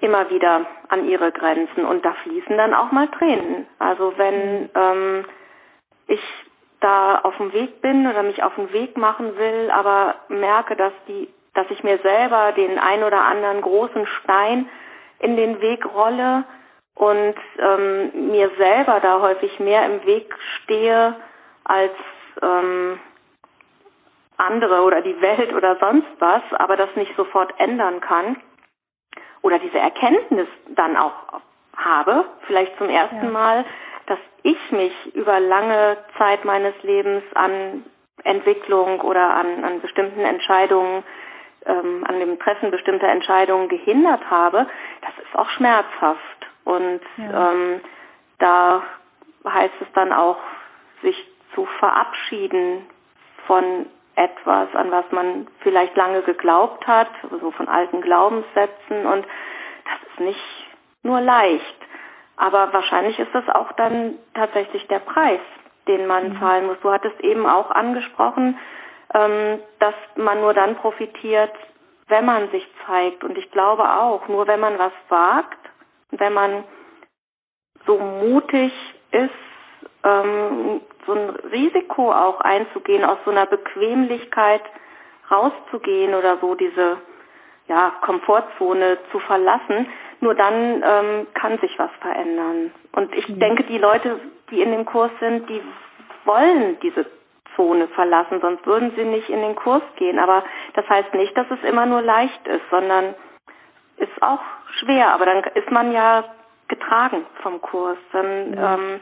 [0.00, 1.84] immer wieder an ihre Grenzen.
[1.84, 3.66] Und da fließen dann auch mal Tränen.
[3.78, 4.70] Also wenn mhm.
[4.74, 5.24] ähm,
[6.06, 6.20] ich
[6.80, 10.92] da auf dem Weg bin oder mich auf den Weg machen will, aber merke, dass
[11.08, 14.68] die, dass ich mir selber den ein oder anderen großen Stein
[15.20, 16.44] in den Weg rolle
[16.94, 21.16] und ähm, mir selber da häufig mehr im Weg stehe
[21.64, 21.92] als
[22.42, 23.00] ähm,
[24.36, 28.36] andere oder die Welt oder sonst was, aber das nicht sofort ändern kann
[29.42, 31.40] oder diese Erkenntnis dann auch
[31.76, 33.30] habe, vielleicht zum ersten ja.
[33.30, 33.64] Mal,
[34.06, 37.84] dass ich mich über lange Zeit meines Lebens an
[38.22, 41.04] Entwicklung oder an, an bestimmten Entscheidungen,
[41.66, 44.66] ähm, an dem Treffen bestimmter Entscheidungen gehindert habe,
[45.02, 46.20] das ist auch schmerzhaft.
[46.64, 47.52] Und ja.
[47.52, 47.80] ähm,
[48.38, 48.82] da
[49.46, 50.38] heißt es dann auch,
[51.02, 51.16] sich
[51.54, 52.86] zu verabschieden
[53.46, 57.08] von etwas, an was man vielleicht lange geglaubt hat,
[57.40, 59.06] so von alten Glaubenssätzen.
[59.06, 59.26] Und
[59.84, 60.66] das ist nicht
[61.02, 61.76] nur leicht.
[62.36, 65.40] Aber wahrscheinlich ist das auch dann tatsächlich der Preis,
[65.86, 66.40] den man mhm.
[66.40, 66.80] zahlen muss.
[66.80, 68.58] Du hattest eben auch angesprochen,
[69.14, 71.52] dass man nur dann profitiert,
[72.08, 73.22] wenn man sich zeigt.
[73.22, 75.58] Und ich glaube auch, nur wenn man was wagt,
[76.10, 76.64] wenn man
[77.86, 78.72] so mutig
[79.12, 79.30] ist,
[80.02, 84.62] ähm, so ein Risiko auch einzugehen, aus so einer Bequemlichkeit
[85.30, 86.98] rauszugehen oder so diese
[87.68, 89.86] ja, Komfortzone zu verlassen,
[90.20, 92.72] nur dann ähm, kann sich was verändern.
[92.92, 93.38] Und ich mhm.
[93.38, 95.62] denke, die Leute, die in dem Kurs sind, die
[96.24, 97.06] wollen diese
[97.56, 100.18] Zone verlassen, sonst würden sie nicht in den Kurs gehen.
[100.18, 103.14] Aber das heißt nicht, dass es immer nur leicht ist, sondern
[103.96, 104.40] ist auch
[104.80, 105.12] schwer.
[105.14, 106.24] Aber dann ist man ja
[106.68, 107.98] getragen vom Kurs.
[108.12, 108.58] Dann mhm.
[108.58, 109.00] ähm,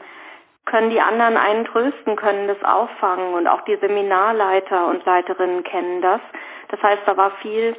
[0.65, 6.01] können die anderen einen trösten, können das auffangen und auch die Seminarleiter und Leiterinnen kennen
[6.01, 6.21] das.
[6.69, 7.75] Das heißt, da war viel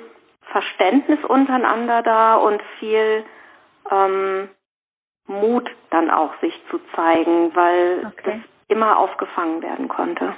[0.53, 3.25] Verständnis untereinander da und viel
[3.91, 4.49] ähm,
[5.27, 8.23] Mut dann auch sich zu zeigen, weil okay.
[8.25, 8.35] das
[8.69, 10.35] immer aufgefangen werden konnte.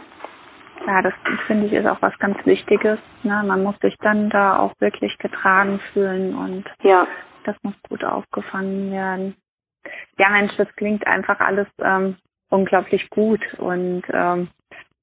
[0.87, 1.15] Ja, das
[1.47, 2.99] finde ich ist auch was ganz Wichtiges.
[3.23, 3.43] Ne?
[3.47, 7.07] Man muss sich dann da auch wirklich getragen fühlen und ja.
[7.45, 9.37] das muss gut aufgefangen werden.
[10.19, 12.17] Ja, Mensch, das klingt einfach alles ähm,
[12.51, 14.49] unglaublich gut und ähm,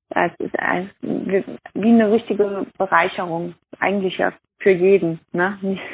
[0.09, 5.19] es ist ein, wie eine richtige Bereicherung, eigentlich ja für jeden.
[5.31, 5.79] Ne?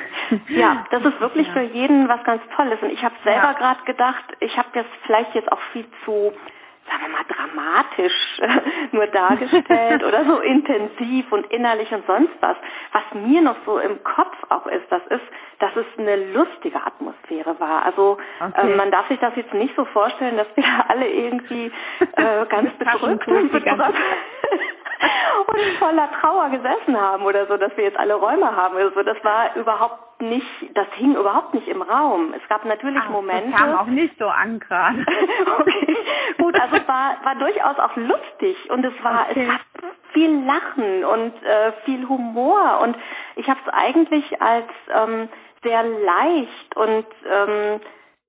[0.49, 1.53] Ja, das ist wirklich ja.
[1.53, 2.79] für jeden was ganz Tolles.
[2.83, 3.53] Und ich habe selber ja.
[3.53, 6.31] gerade gedacht, ich habe das vielleicht jetzt auch viel zu
[6.89, 8.41] sagen wir mal, dramatisch
[8.91, 12.57] nur dargestellt oder so intensiv und innerlich und sonst was.
[12.91, 15.25] Was mir noch so im Kopf auch ist, das ist,
[15.59, 17.85] dass es eine lustige Atmosphäre war.
[17.85, 18.71] Also okay.
[18.71, 21.71] äh, man darf sich das jetzt nicht so vorstellen, dass wir alle irgendwie
[22.15, 23.97] äh, ganz bedrückt und bedrückt
[25.47, 29.03] und voller Trauer gesessen haben oder so, dass wir jetzt alle Räume haben oder so.
[29.03, 32.33] Das war überhaupt nicht, das hing überhaupt nicht im Raum.
[32.33, 33.51] Es gab natürlich Ach, Momente.
[33.51, 34.99] Das kam auch nicht so an gerade.
[35.59, 35.97] okay.
[36.37, 39.43] Gut, also es war, war durchaus auch lustig und es war, okay.
[39.43, 42.97] es gab viel Lachen und äh, viel Humor und
[43.35, 45.29] ich habe es eigentlich als ähm,
[45.63, 47.79] sehr leicht und ähm,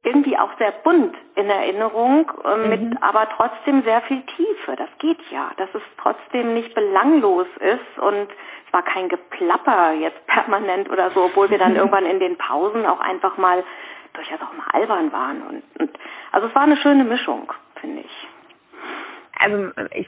[0.03, 2.99] irgendwie auch sehr bunt in Erinnerung, äh, mit mhm.
[3.01, 4.77] aber trotzdem sehr viel Tiefe.
[4.77, 8.29] Das geht ja, dass es trotzdem nicht belanglos ist und
[8.71, 12.87] es war kein Geplapper jetzt permanent oder so, obwohl wir dann irgendwann in den Pausen
[12.87, 13.65] auch einfach mal
[14.13, 15.99] durchaus auch mal albern waren und, und
[16.33, 18.29] also es war eine schöne Mischung, finde ich
[19.41, 20.07] also ich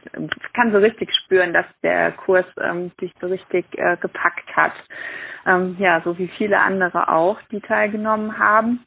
[0.52, 4.72] kann so richtig spüren, dass der Kurs ähm, sich so richtig äh, gepackt hat.
[5.46, 8.84] Ähm, ja, so wie viele andere auch, die teilgenommen haben.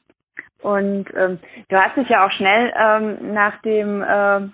[0.61, 4.49] Und ähm, du hast dich ja auch schnell ähm, nach dem äh,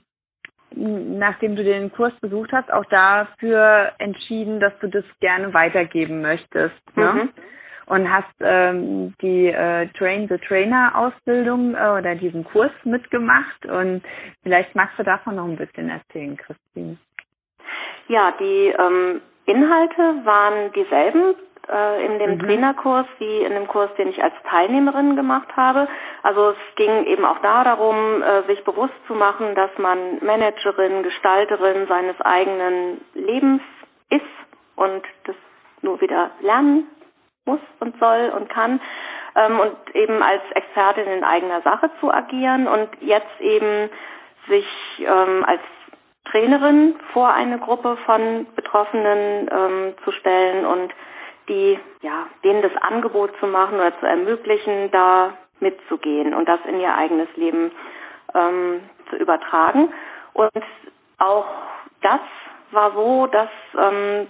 [0.76, 6.76] nachdem du den Kurs besucht hast, auch dafür entschieden, dass du das gerne weitergeben möchtest.
[6.96, 7.14] Ne?
[7.14, 7.30] Mhm.
[7.88, 13.66] Und hast ähm, die äh, Train the Trainer Ausbildung äh, oder diesen Kurs mitgemacht.
[13.66, 14.02] Und
[14.44, 16.98] vielleicht magst du davon noch ein bisschen erzählen, Christine.
[18.08, 21.36] Ja, die ähm, Inhalte waren dieselben
[21.70, 22.40] äh, in dem mhm.
[22.40, 25.88] Trainerkurs wie in dem Kurs, den ich als Teilnehmerin gemacht habe.
[26.24, 31.04] Also es ging eben auch da darum, äh, sich bewusst zu machen, dass man Managerin,
[31.04, 33.62] Gestalterin seines eigenen Lebens
[34.10, 34.22] ist
[34.76, 35.36] und das
[35.82, 36.88] nur wieder lernen
[37.46, 38.80] muss und soll und kann
[39.36, 43.90] ähm, und eben als Expertin in eigener Sache zu agieren und jetzt eben
[44.48, 44.66] sich
[45.00, 45.62] ähm, als
[46.26, 50.94] Trainerin vor eine Gruppe von Betroffenen ähm, zu stellen und
[51.48, 56.80] die, ja, denen das Angebot zu machen oder zu ermöglichen, da mitzugehen und das in
[56.80, 57.72] ihr eigenes Leben
[58.34, 59.94] ähm, zu übertragen.
[60.34, 60.64] Und
[61.18, 61.46] auch
[62.02, 62.22] das
[62.72, 64.28] war so, dass ähm,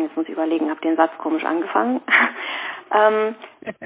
[0.00, 2.00] jetzt muss ich überlegen, habe den Satz komisch angefangen.
[2.92, 3.34] ähm,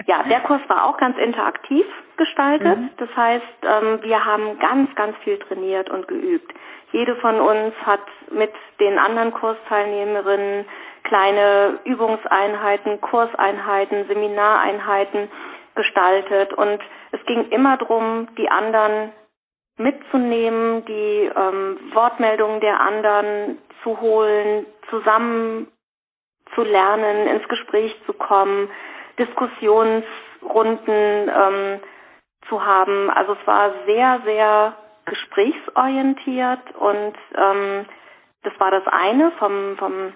[0.06, 2.78] ja, der Kurs war auch ganz interaktiv gestaltet.
[2.78, 2.90] Mhm.
[2.96, 6.52] Das heißt, ähm, wir haben ganz, ganz viel trainiert und geübt.
[6.92, 8.00] Jede von uns hat
[8.30, 10.64] mit den anderen Kursteilnehmerinnen
[11.06, 15.28] kleine Übungseinheiten, Kurseinheiten, Seminareinheiten
[15.74, 16.80] gestaltet und
[17.12, 19.12] es ging immer darum, die anderen
[19.78, 25.68] mitzunehmen, die ähm, Wortmeldungen der anderen zu holen, zusammen
[26.54, 28.70] zu lernen, ins Gespräch zu kommen,
[29.18, 31.80] Diskussionsrunden ähm,
[32.48, 33.10] zu haben.
[33.10, 37.84] Also es war sehr, sehr gesprächsorientiert und ähm,
[38.42, 40.12] das war das eine vom, vom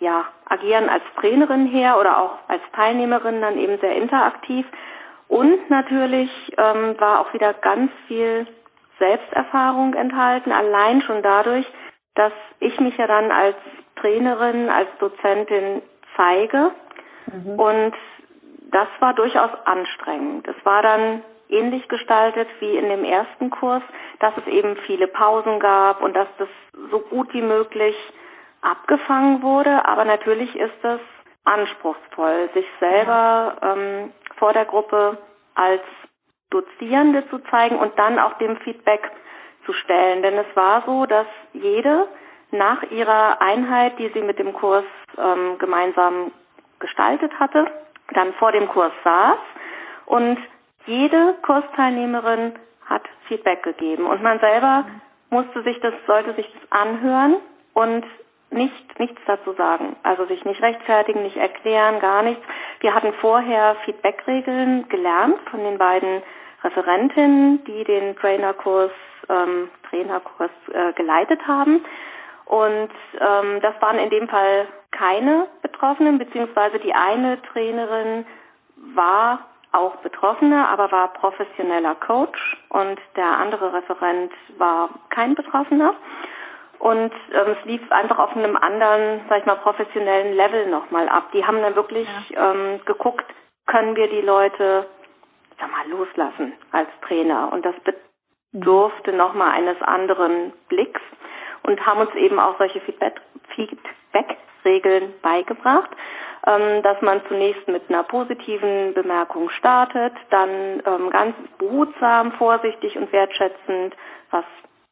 [0.00, 4.66] ja, Agieren als Trainerin her oder auch als Teilnehmerin dann eben sehr interaktiv.
[5.28, 8.46] Und natürlich ähm, war auch wieder ganz viel
[8.98, 11.66] Selbsterfahrung enthalten, allein schon dadurch,
[12.14, 13.56] dass ich mich ja dann als
[13.96, 15.82] Trainerin, als Dozentin
[16.16, 16.70] zeige.
[17.32, 17.58] Mhm.
[17.58, 17.94] Und
[18.70, 20.46] das war durchaus anstrengend.
[20.46, 23.82] Es war dann ähnlich gestaltet wie in dem ersten Kurs,
[24.20, 26.48] dass es eben viele Pausen gab und dass das
[26.90, 27.94] so gut wie möglich
[28.64, 29.84] abgefangen wurde.
[29.86, 31.00] Aber natürlich ist es
[31.44, 35.18] anspruchsvoll, sich selber ähm, vor der Gruppe
[35.54, 35.82] als
[36.50, 39.10] Dozierende zu zeigen und dann auch dem Feedback
[39.66, 40.22] zu stellen.
[40.22, 42.08] Denn es war so, dass jede
[42.50, 44.84] nach ihrer Einheit, die sie mit dem Kurs
[45.18, 46.32] ähm, gemeinsam
[46.78, 47.66] gestaltet hatte,
[48.12, 49.38] dann vor dem Kurs saß
[50.06, 50.38] und
[50.86, 52.54] jede Kursteilnehmerin
[52.86, 54.84] hat Feedback gegeben und man selber
[55.30, 57.36] musste sich das, sollte sich das anhören
[57.72, 58.04] und
[58.50, 59.96] nicht nichts dazu sagen.
[60.02, 62.42] Also sich nicht rechtfertigen, nicht erklären, gar nichts.
[62.80, 66.22] Wir hatten vorher Feedbackregeln gelernt von den beiden
[66.62, 68.92] Referentinnen, die den Trainerkurs
[69.28, 71.84] ähm, Trainerkurs äh, geleitet haben.
[72.46, 78.26] Und ähm, das waren in dem Fall keine Betroffenen, beziehungsweise die eine Trainerin
[78.94, 79.40] war
[79.72, 85.94] auch Betroffene, aber war professioneller Coach und der andere Referent war kein Betroffener.
[86.78, 91.30] Und ähm, es lief einfach auf einem anderen, sag ich mal, professionellen Level nochmal ab.
[91.32, 92.52] Die haben dann wirklich ja.
[92.52, 93.24] ähm, geguckt,
[93.66, 94.86] können wir die Leute,
[95.58, 97.50] sag mal, loslassen als Trainer.
[97.52, 97.74] Und das
[98.52, 101.00] bedurfte nochmal eines anderen Blicks
[101.62, 105.90] und haben uns eben auch solche Feedback-Regeln beigebracht,
[106.46, 113.12] ähm, dass man zunächst mit einer positiven Bemerkung startet, dann ähm, ganz behutsam, vorsichtig und
[113.12, 113.94] wertschätzend
[114.30, 114.44] was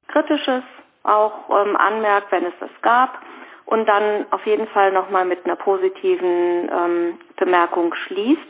[0.09, 0.63] Kritisches
[1.05, 3.19] auch ähm, anmerkt, wenn es das gab
[3.67, 8.49] und dann auf jeden Fall nochmal mit einer positiven ähm, Bemerkung schließt.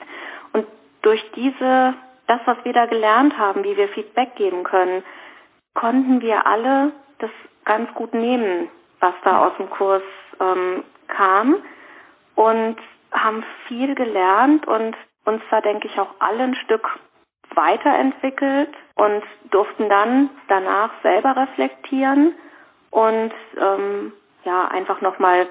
[0.53, 0.67] Und
[1.03, 1.95] durch diese,
[2.27, 5.03] das, was wir da gelernt haben, wie wir Feedback geben können,
[5.75, 7.31] konnten wir alle das
[7.65, 8.69] ganz gut nehmen,
[9.01, 10.03] was da aus dem Kurs
[10.41, 11.57] ähm, kam
[12.35, 12.77] und
[13.13, 16.89] haben viel gelernt und uns da, denke ich, auch alle ein Stück
[17.55, 22.35] weiterentwickelt und durften dann danach selber reflektieren
[22.91, 24.13] und ähm,
[24.45, 25.47] ja einfach nochmal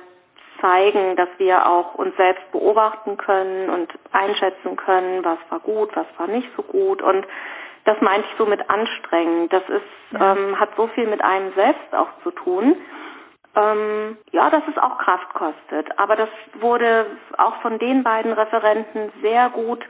[0.60, 6.06] zeigen, dass wir auch uns selbst beobachten können und einschätzen können, was war gut, was
[6.18, 7.26] war nicht so gut und
[7.84, 9.52] das meinte ich so mit anstrengend.
[9.52, 9.82] Das ist
[10.12, 10.36] ja.
[10.36, 12.76] ähm, hat so viel mit einem selbst auch zu tun.
[13.56, 16.00] Ähm, ja, dass es auch Kraft kostet.
[16.00, 16.30] Aber das
[16.60, 17.06] wurde
[17.38, 19.84] auch von den beiden Referenten sehr gut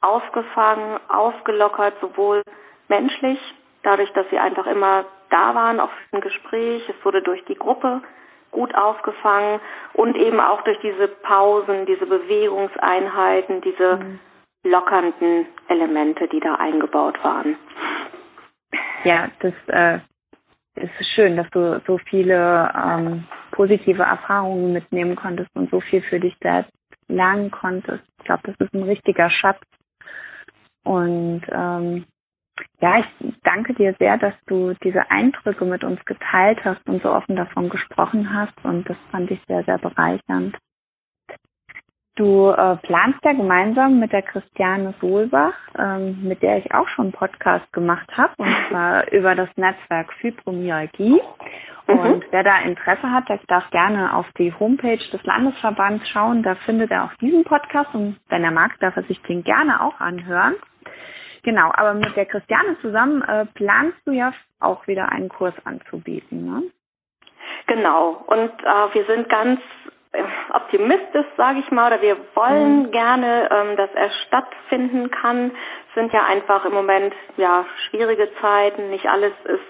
[0.00, 2.42] aufgefangen, aufgelockert, sowohl
[2.88, 3.38] menschlich,
[3.82, 6.88] dadurch, dass sie einfach immer da waren, auch für ein Gespräch.
[6.88, 8.02] Es wurde durch die Gruppe
[8.50, 9.60] gut aufgefangen
[9.94, 14.20] und eben auch durch diese Pausen, diese Bewegungseinheiten, diese mhm.
[14.64, 17.56] lockernden Elemente, die da eingebaut waren.
[19.04, 19.98] Ja, das äh,
[20.76, 26.20] ist schön, dass du so viele ähm, positive Erfahrungen mitnehmen konntest und so viel für
[26.20, 26.72] dich selbst
[27.08, 28.04] lernen konntest.
[28.18, 29.60] Ich glaube, das ist ein richtiger Schatz.
[30.84, 32.04] Und ähm,
[32.80, 37.10] ja, ich danke dir sehr, dass du diese Eindrücke mit uns geteilt hast und so
[37.10, 38.54] offen davon gesprochen hast.
[38.64, 40.56] Und das fand ich sehr, sehr bereichernd.
[42.18, 47.06] Du äh, planst ja gemeinsam mit der Christiane Solbach, ähm, mit der ich auch schon
[47.06, 51.22] einen Podcast gemacht habe, und zwar über das Netzwerk Fibromyalgie.
[51.86, 51.98] Mhm.
[51.98, 56.42] Und wer da Interesse hat, der darf gerne auf die Homepage des Landesverbands schauen.
[56.42, 59.80] Da findet er auch diesen Podcast und wenn er mag, darf er sich den gerne
[59.80, 60.56] auch anhören.
[61.44, 66.46] Genau, aber mit der Christiane zusammen äh, planst du ja auch wieder einen Kurs anzubieten,
[66.46, 66.62] ne?
[67.68, 69.60] Genau, und äh, wir sind ganz
[70.58, 72.90] optimistisch, sage ich mal, oder wir wollen mhm.
[72.90, 75.52] gerne, ähm, dass er stattfinden kann.
[75.88, 78.90] Es sind ja einfach im Moment ja schwierige Zeiten.
[78.90, 79.60] Nicht alles ist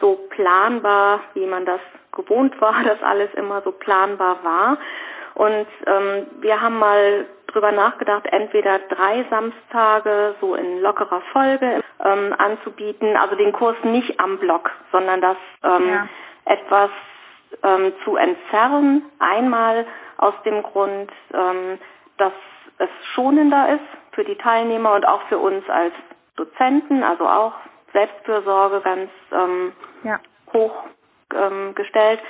[0.00, 1.80] so planbar, wie man das
[2.12, 4.78] gewohnt war, dass alles immer so planbar war.
[5.34, 12.34] Und ähm, wir haben mal drüber nachgedacht, entweder drei Samstage so in lockerer Folge ähm,
[12.36, 16.08] anzubieten, also den Kurs nicht am Block, sondern das ähm, ja.
[16.44, 16.90] etwas
[17.62, 19.02] ähm, zu entzerren.
[19.18, 19.86] Einmal
[20.22, 21.78] aus dem Grund, ähm,
[22.18, 22.32] dass
[22.78, 25.92] es schonender ist für die Teilnehmer und auch für uns als
[26.36, 27.52] Dozenten, also auch
[27.92, 30.18] Selbstfürsorge ganz ähm, ja.
[30.52, 30.84] hoch
[31.34, 32.20] ähm, gestellt,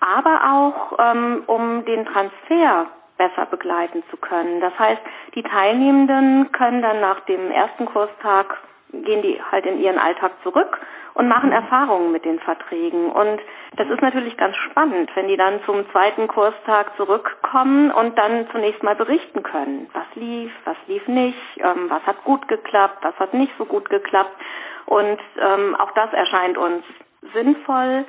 [0.00, 4.60] aber auch ähm, um den Transfer besser begleiten zu können.
[4.60, 5.00] Das heißt,
[5.34, 8.58] die Teilnehmenden können dann nach dem ersten Kurstag
[8.92, 10.78] gehen die halt in ihren Alltag zurück
[11.16, 11.50] und machen.
[11.50, 13.10] Erfahrungen mit den Verträgen.
[13.10, 13.40] Und
[13.76, 18.82] das ist natürlich ganz spannend, wenn die dann zum zweiten Kurstag zurückkommen und dann zunächst
[18.82, 23.34] mal berichten können, was lief, was lief nicht, ähm, was hat gut geklappt, was hat
[23.34, 24.36] nicht so gut geklappt.
[24.84, 26.84] Und ähm, auch das erscheint uns
[27.32, 28.04] sinnvoll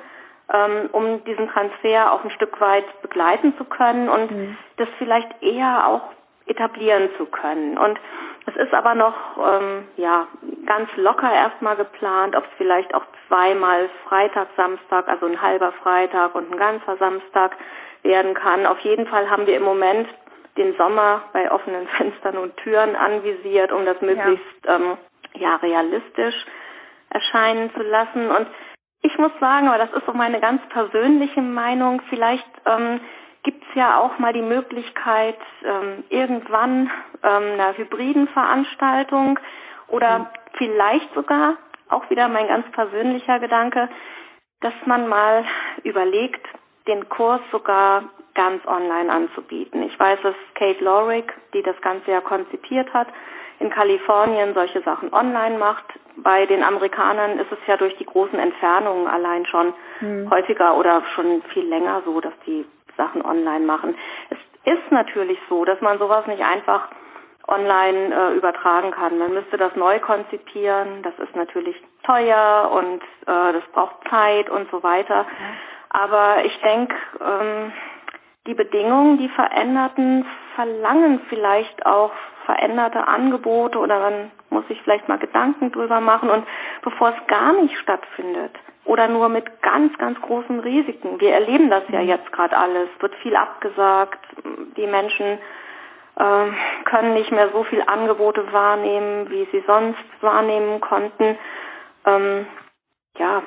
[0.52, 4.56] ähm, um diesen Transfer auch ein Stück weit begleiten zu können und mhm.
[4.76, 6.02] das vielleicht eher auch
[6.46, 7.76] etablieren zu können.
[7.76, 7.98] Und
[8.48, 10.26] es ist aber noch ähm, ja
[10.64, 16.34] ganz locker erstmal geplant, ob es vielleicht auch zweimal Freitag, Samstag, also ein halber Freitag
[16.34, 17.56] und ein ganzer Samstag
[18.02, 18.66] werden kann.
[18.66, 20.08] Auf jeden Fall haben wir im Moment
[20.56, 24.96] den Sommer bei offenen Fenstern und Türen anvisiert, um das möglichst ja, ähm,
[25.34, 26.34] ja realistisch
[27.10, 28.30] erscheinen zu lassen.
[28.30, 28.46] Und
[29.02, 33.00] ich muss sagen, aber das ist so meine ganz persönliche Meinung, vielleicht ähm,
[33.68, 36.90] es ja auch mal die Möglichkeit, ähm, irgendwann
[37.22, 39.38] ähm, einer hybriden Veranstaltung
[39.88, 40.26] oder mhm.
[40.56, 41.56] vielleicht sogar,
[41.88, 43.88] auch wieder mein ganz persönlicher Gedanke,
[44.60, 45.44] dass man mal
[45.84, 46.46] überlegt,
[46.86, 48.04] den Kurs sogar
[48.34, 49.82] ganz online anzubieten.
[49.82, 53.08] Ich weiß, dass Kate Lorick, die das Ganze ja konzipiert hat,
[53.60, 55.84] in Kalifornien solche Sachen online macht.
[56.16, 60.30] Bei den Amerikanern ist es ja durch die großen Entfernungen allein schon mhm.
[60.30, 62.64] häufiger oder schon viel länger so, dass die
[62.98, 63.96] Sachen online machen.
[64.28, 66.88] Es ist natürlich so, dass man sowas nicht einfach
[67.48, 69.18] online äh, übertragen kann.
[69.18, 71.02] Man müsste das neu konzipieren.
[71.02, 75.24] Das ist natürlich teuer und äh, das braucht Zeit und so weiter.
[75.88, 76.94] Aber ich denke,
[77.24, 77.72] ähm,
[78.46, 82.12] die Bedingungen, die veränderten, verlangen vielleicht auch
[82.44, 86.46] veränderte Angebote oder man muss sich vielleicht mal Gedanken drüber machen und
[86.88, 88.52] bevor es gar nicht stattfindet
[88.84, 91.20] oder nur mit ganz, ganz großen Risiken.
[91.20, 94.18] Wir erleben das ja jetzt gerade alles, wird viel abgesagt,
[94.76, 95.38] die Menschen
[96.16, 96.46] äh,
[96.84, 101.36] können nicht mehr so viel Angebote wahrnehmen, wie sie sonst wahrnehmen konnten.
[102.06, 102.46] Ähm,
[103.18, 103.42] ja,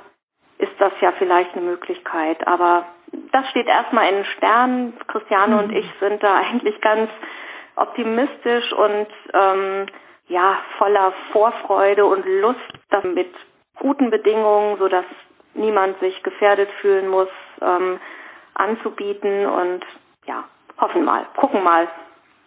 [0.60, 2.86] ist das ja vielleicht eine Möglichkeit, aber
[3.32, 4.94] das steht erstmal in den Sternen.
[5.08, 5.60] Christiane mhm.
[5.60, 7.10] und ich sind da eigentlich ganz
[7.76, 9.88] optimistisch und ähm,
[10.32, 12.60] ja voller Vorfreude und Lust
[13.04, 13.34] mit
[13.80, 15.06] guten Bedingungen, so dass
[15.54, 17.28] niemand sich gefährdet fühlen muss,
[17.62, 18.00] ähm,
[18.54, 19.86] anzubieten und
[20.26, 20.46] ja,
[20.80, 21.88] hoffen mal, gucken mal.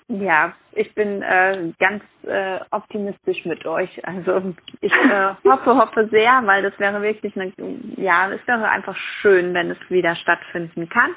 [0.09, 4.07] Ja, ich bin äh, ganz äh, optimistisch mit euch.
[4.07, 7.53] Also ich äh, hoffe, hoffe sehr, weil das wäre wirklich eine,
[7.97, 11.11] ja, es wäre einfach schön, wenn es wieder stattfinden kann.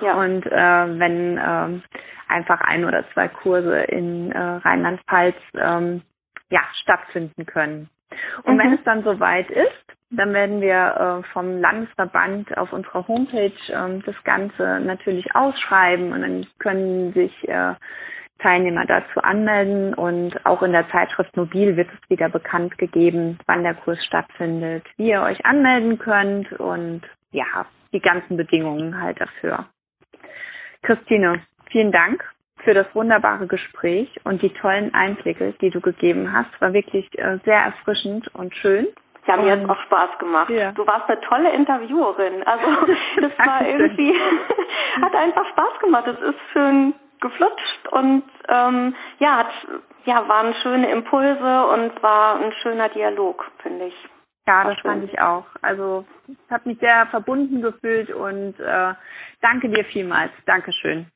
[0.00, 0.14] Ja.
[0.14, 1.80] Und äh, wenn äh,
[2.28, 6.02] einfach ein oder zwei Kurse in äh, Rheinland-Pfalz ähm,
[6.50, 7.88] ja, stattfinden können.
[8.42, 8.58] Und mhm.
[8.58, 13.98] wenn es dann soweit ist, dann werden wir äh, vom Landesverband auf unserer Homepage äh,
[14.04, 17.74] das Ganze natürlich ausschreiben und dann können sich äh,
[18.38, 23.62] Teilnehmer dazu anmelden und auch in der Zeitschrift Mobil wird es wieder bekannt gegeben, wann
[23.62, 29.66] der Kurs stattfindet, wie ihr euch anmelden könnt und ja, die ganzen Bedingungen halt dafür.
[30.82, 32.24] Christine, vielen Dank
[32.58, 36.60] für das wunderbare Gespräch und die tollen Einblicke, die du gegeben hast.
[36.60, 38.88] War wirklich äh, sehr erfrischend und schön.
[39.26, 40.50] Ja, mir hat auch Spaß gemacht.
[40.50, 40.72] Ja.
[40.72, 42.42] Du warst eine tolle Interviewerin.
[42.42, 42.66] Also
[43.20, 44.14] das war irgendwie,
[45.00, 46.06] hat einfach Spaß gemacht.
[46.08, 49.50] Es ist schön geflutscht und ähm, ja, hat,
[50.04, 54.08] ja, waren schöne Impulse und war ein schöner Dialog, finde ich.
[54.46, 55.46] Ja, das fand ich auch.
[55.62, 58.94] Also es hat mich sehr verbunden gefühlt und äh,
[59.40, 60.32] danke dir vielmals.
[60.44, 61.06] Dankeschön.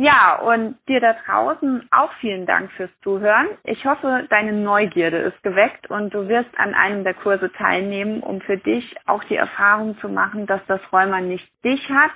[0.00, 3.48] Ja, und dir da draußen auch vielen Dank fürs Zuhören.
[3.64, 8.40] Ich hoffe, deine Neugierde ist geweckt und du wirst an einem der Kurse teilnehmen, um
[8.40, 12.12] für dich auch die Erfahrung zu machen, dass das Rheuma nicht dich hat,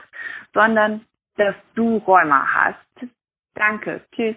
[0.54, 1.04] sondern
[1.36, 3.10] dass du Rheuma hast.
[3.54, 4.00] Danke.
[4.14, 4.36] Tschüss.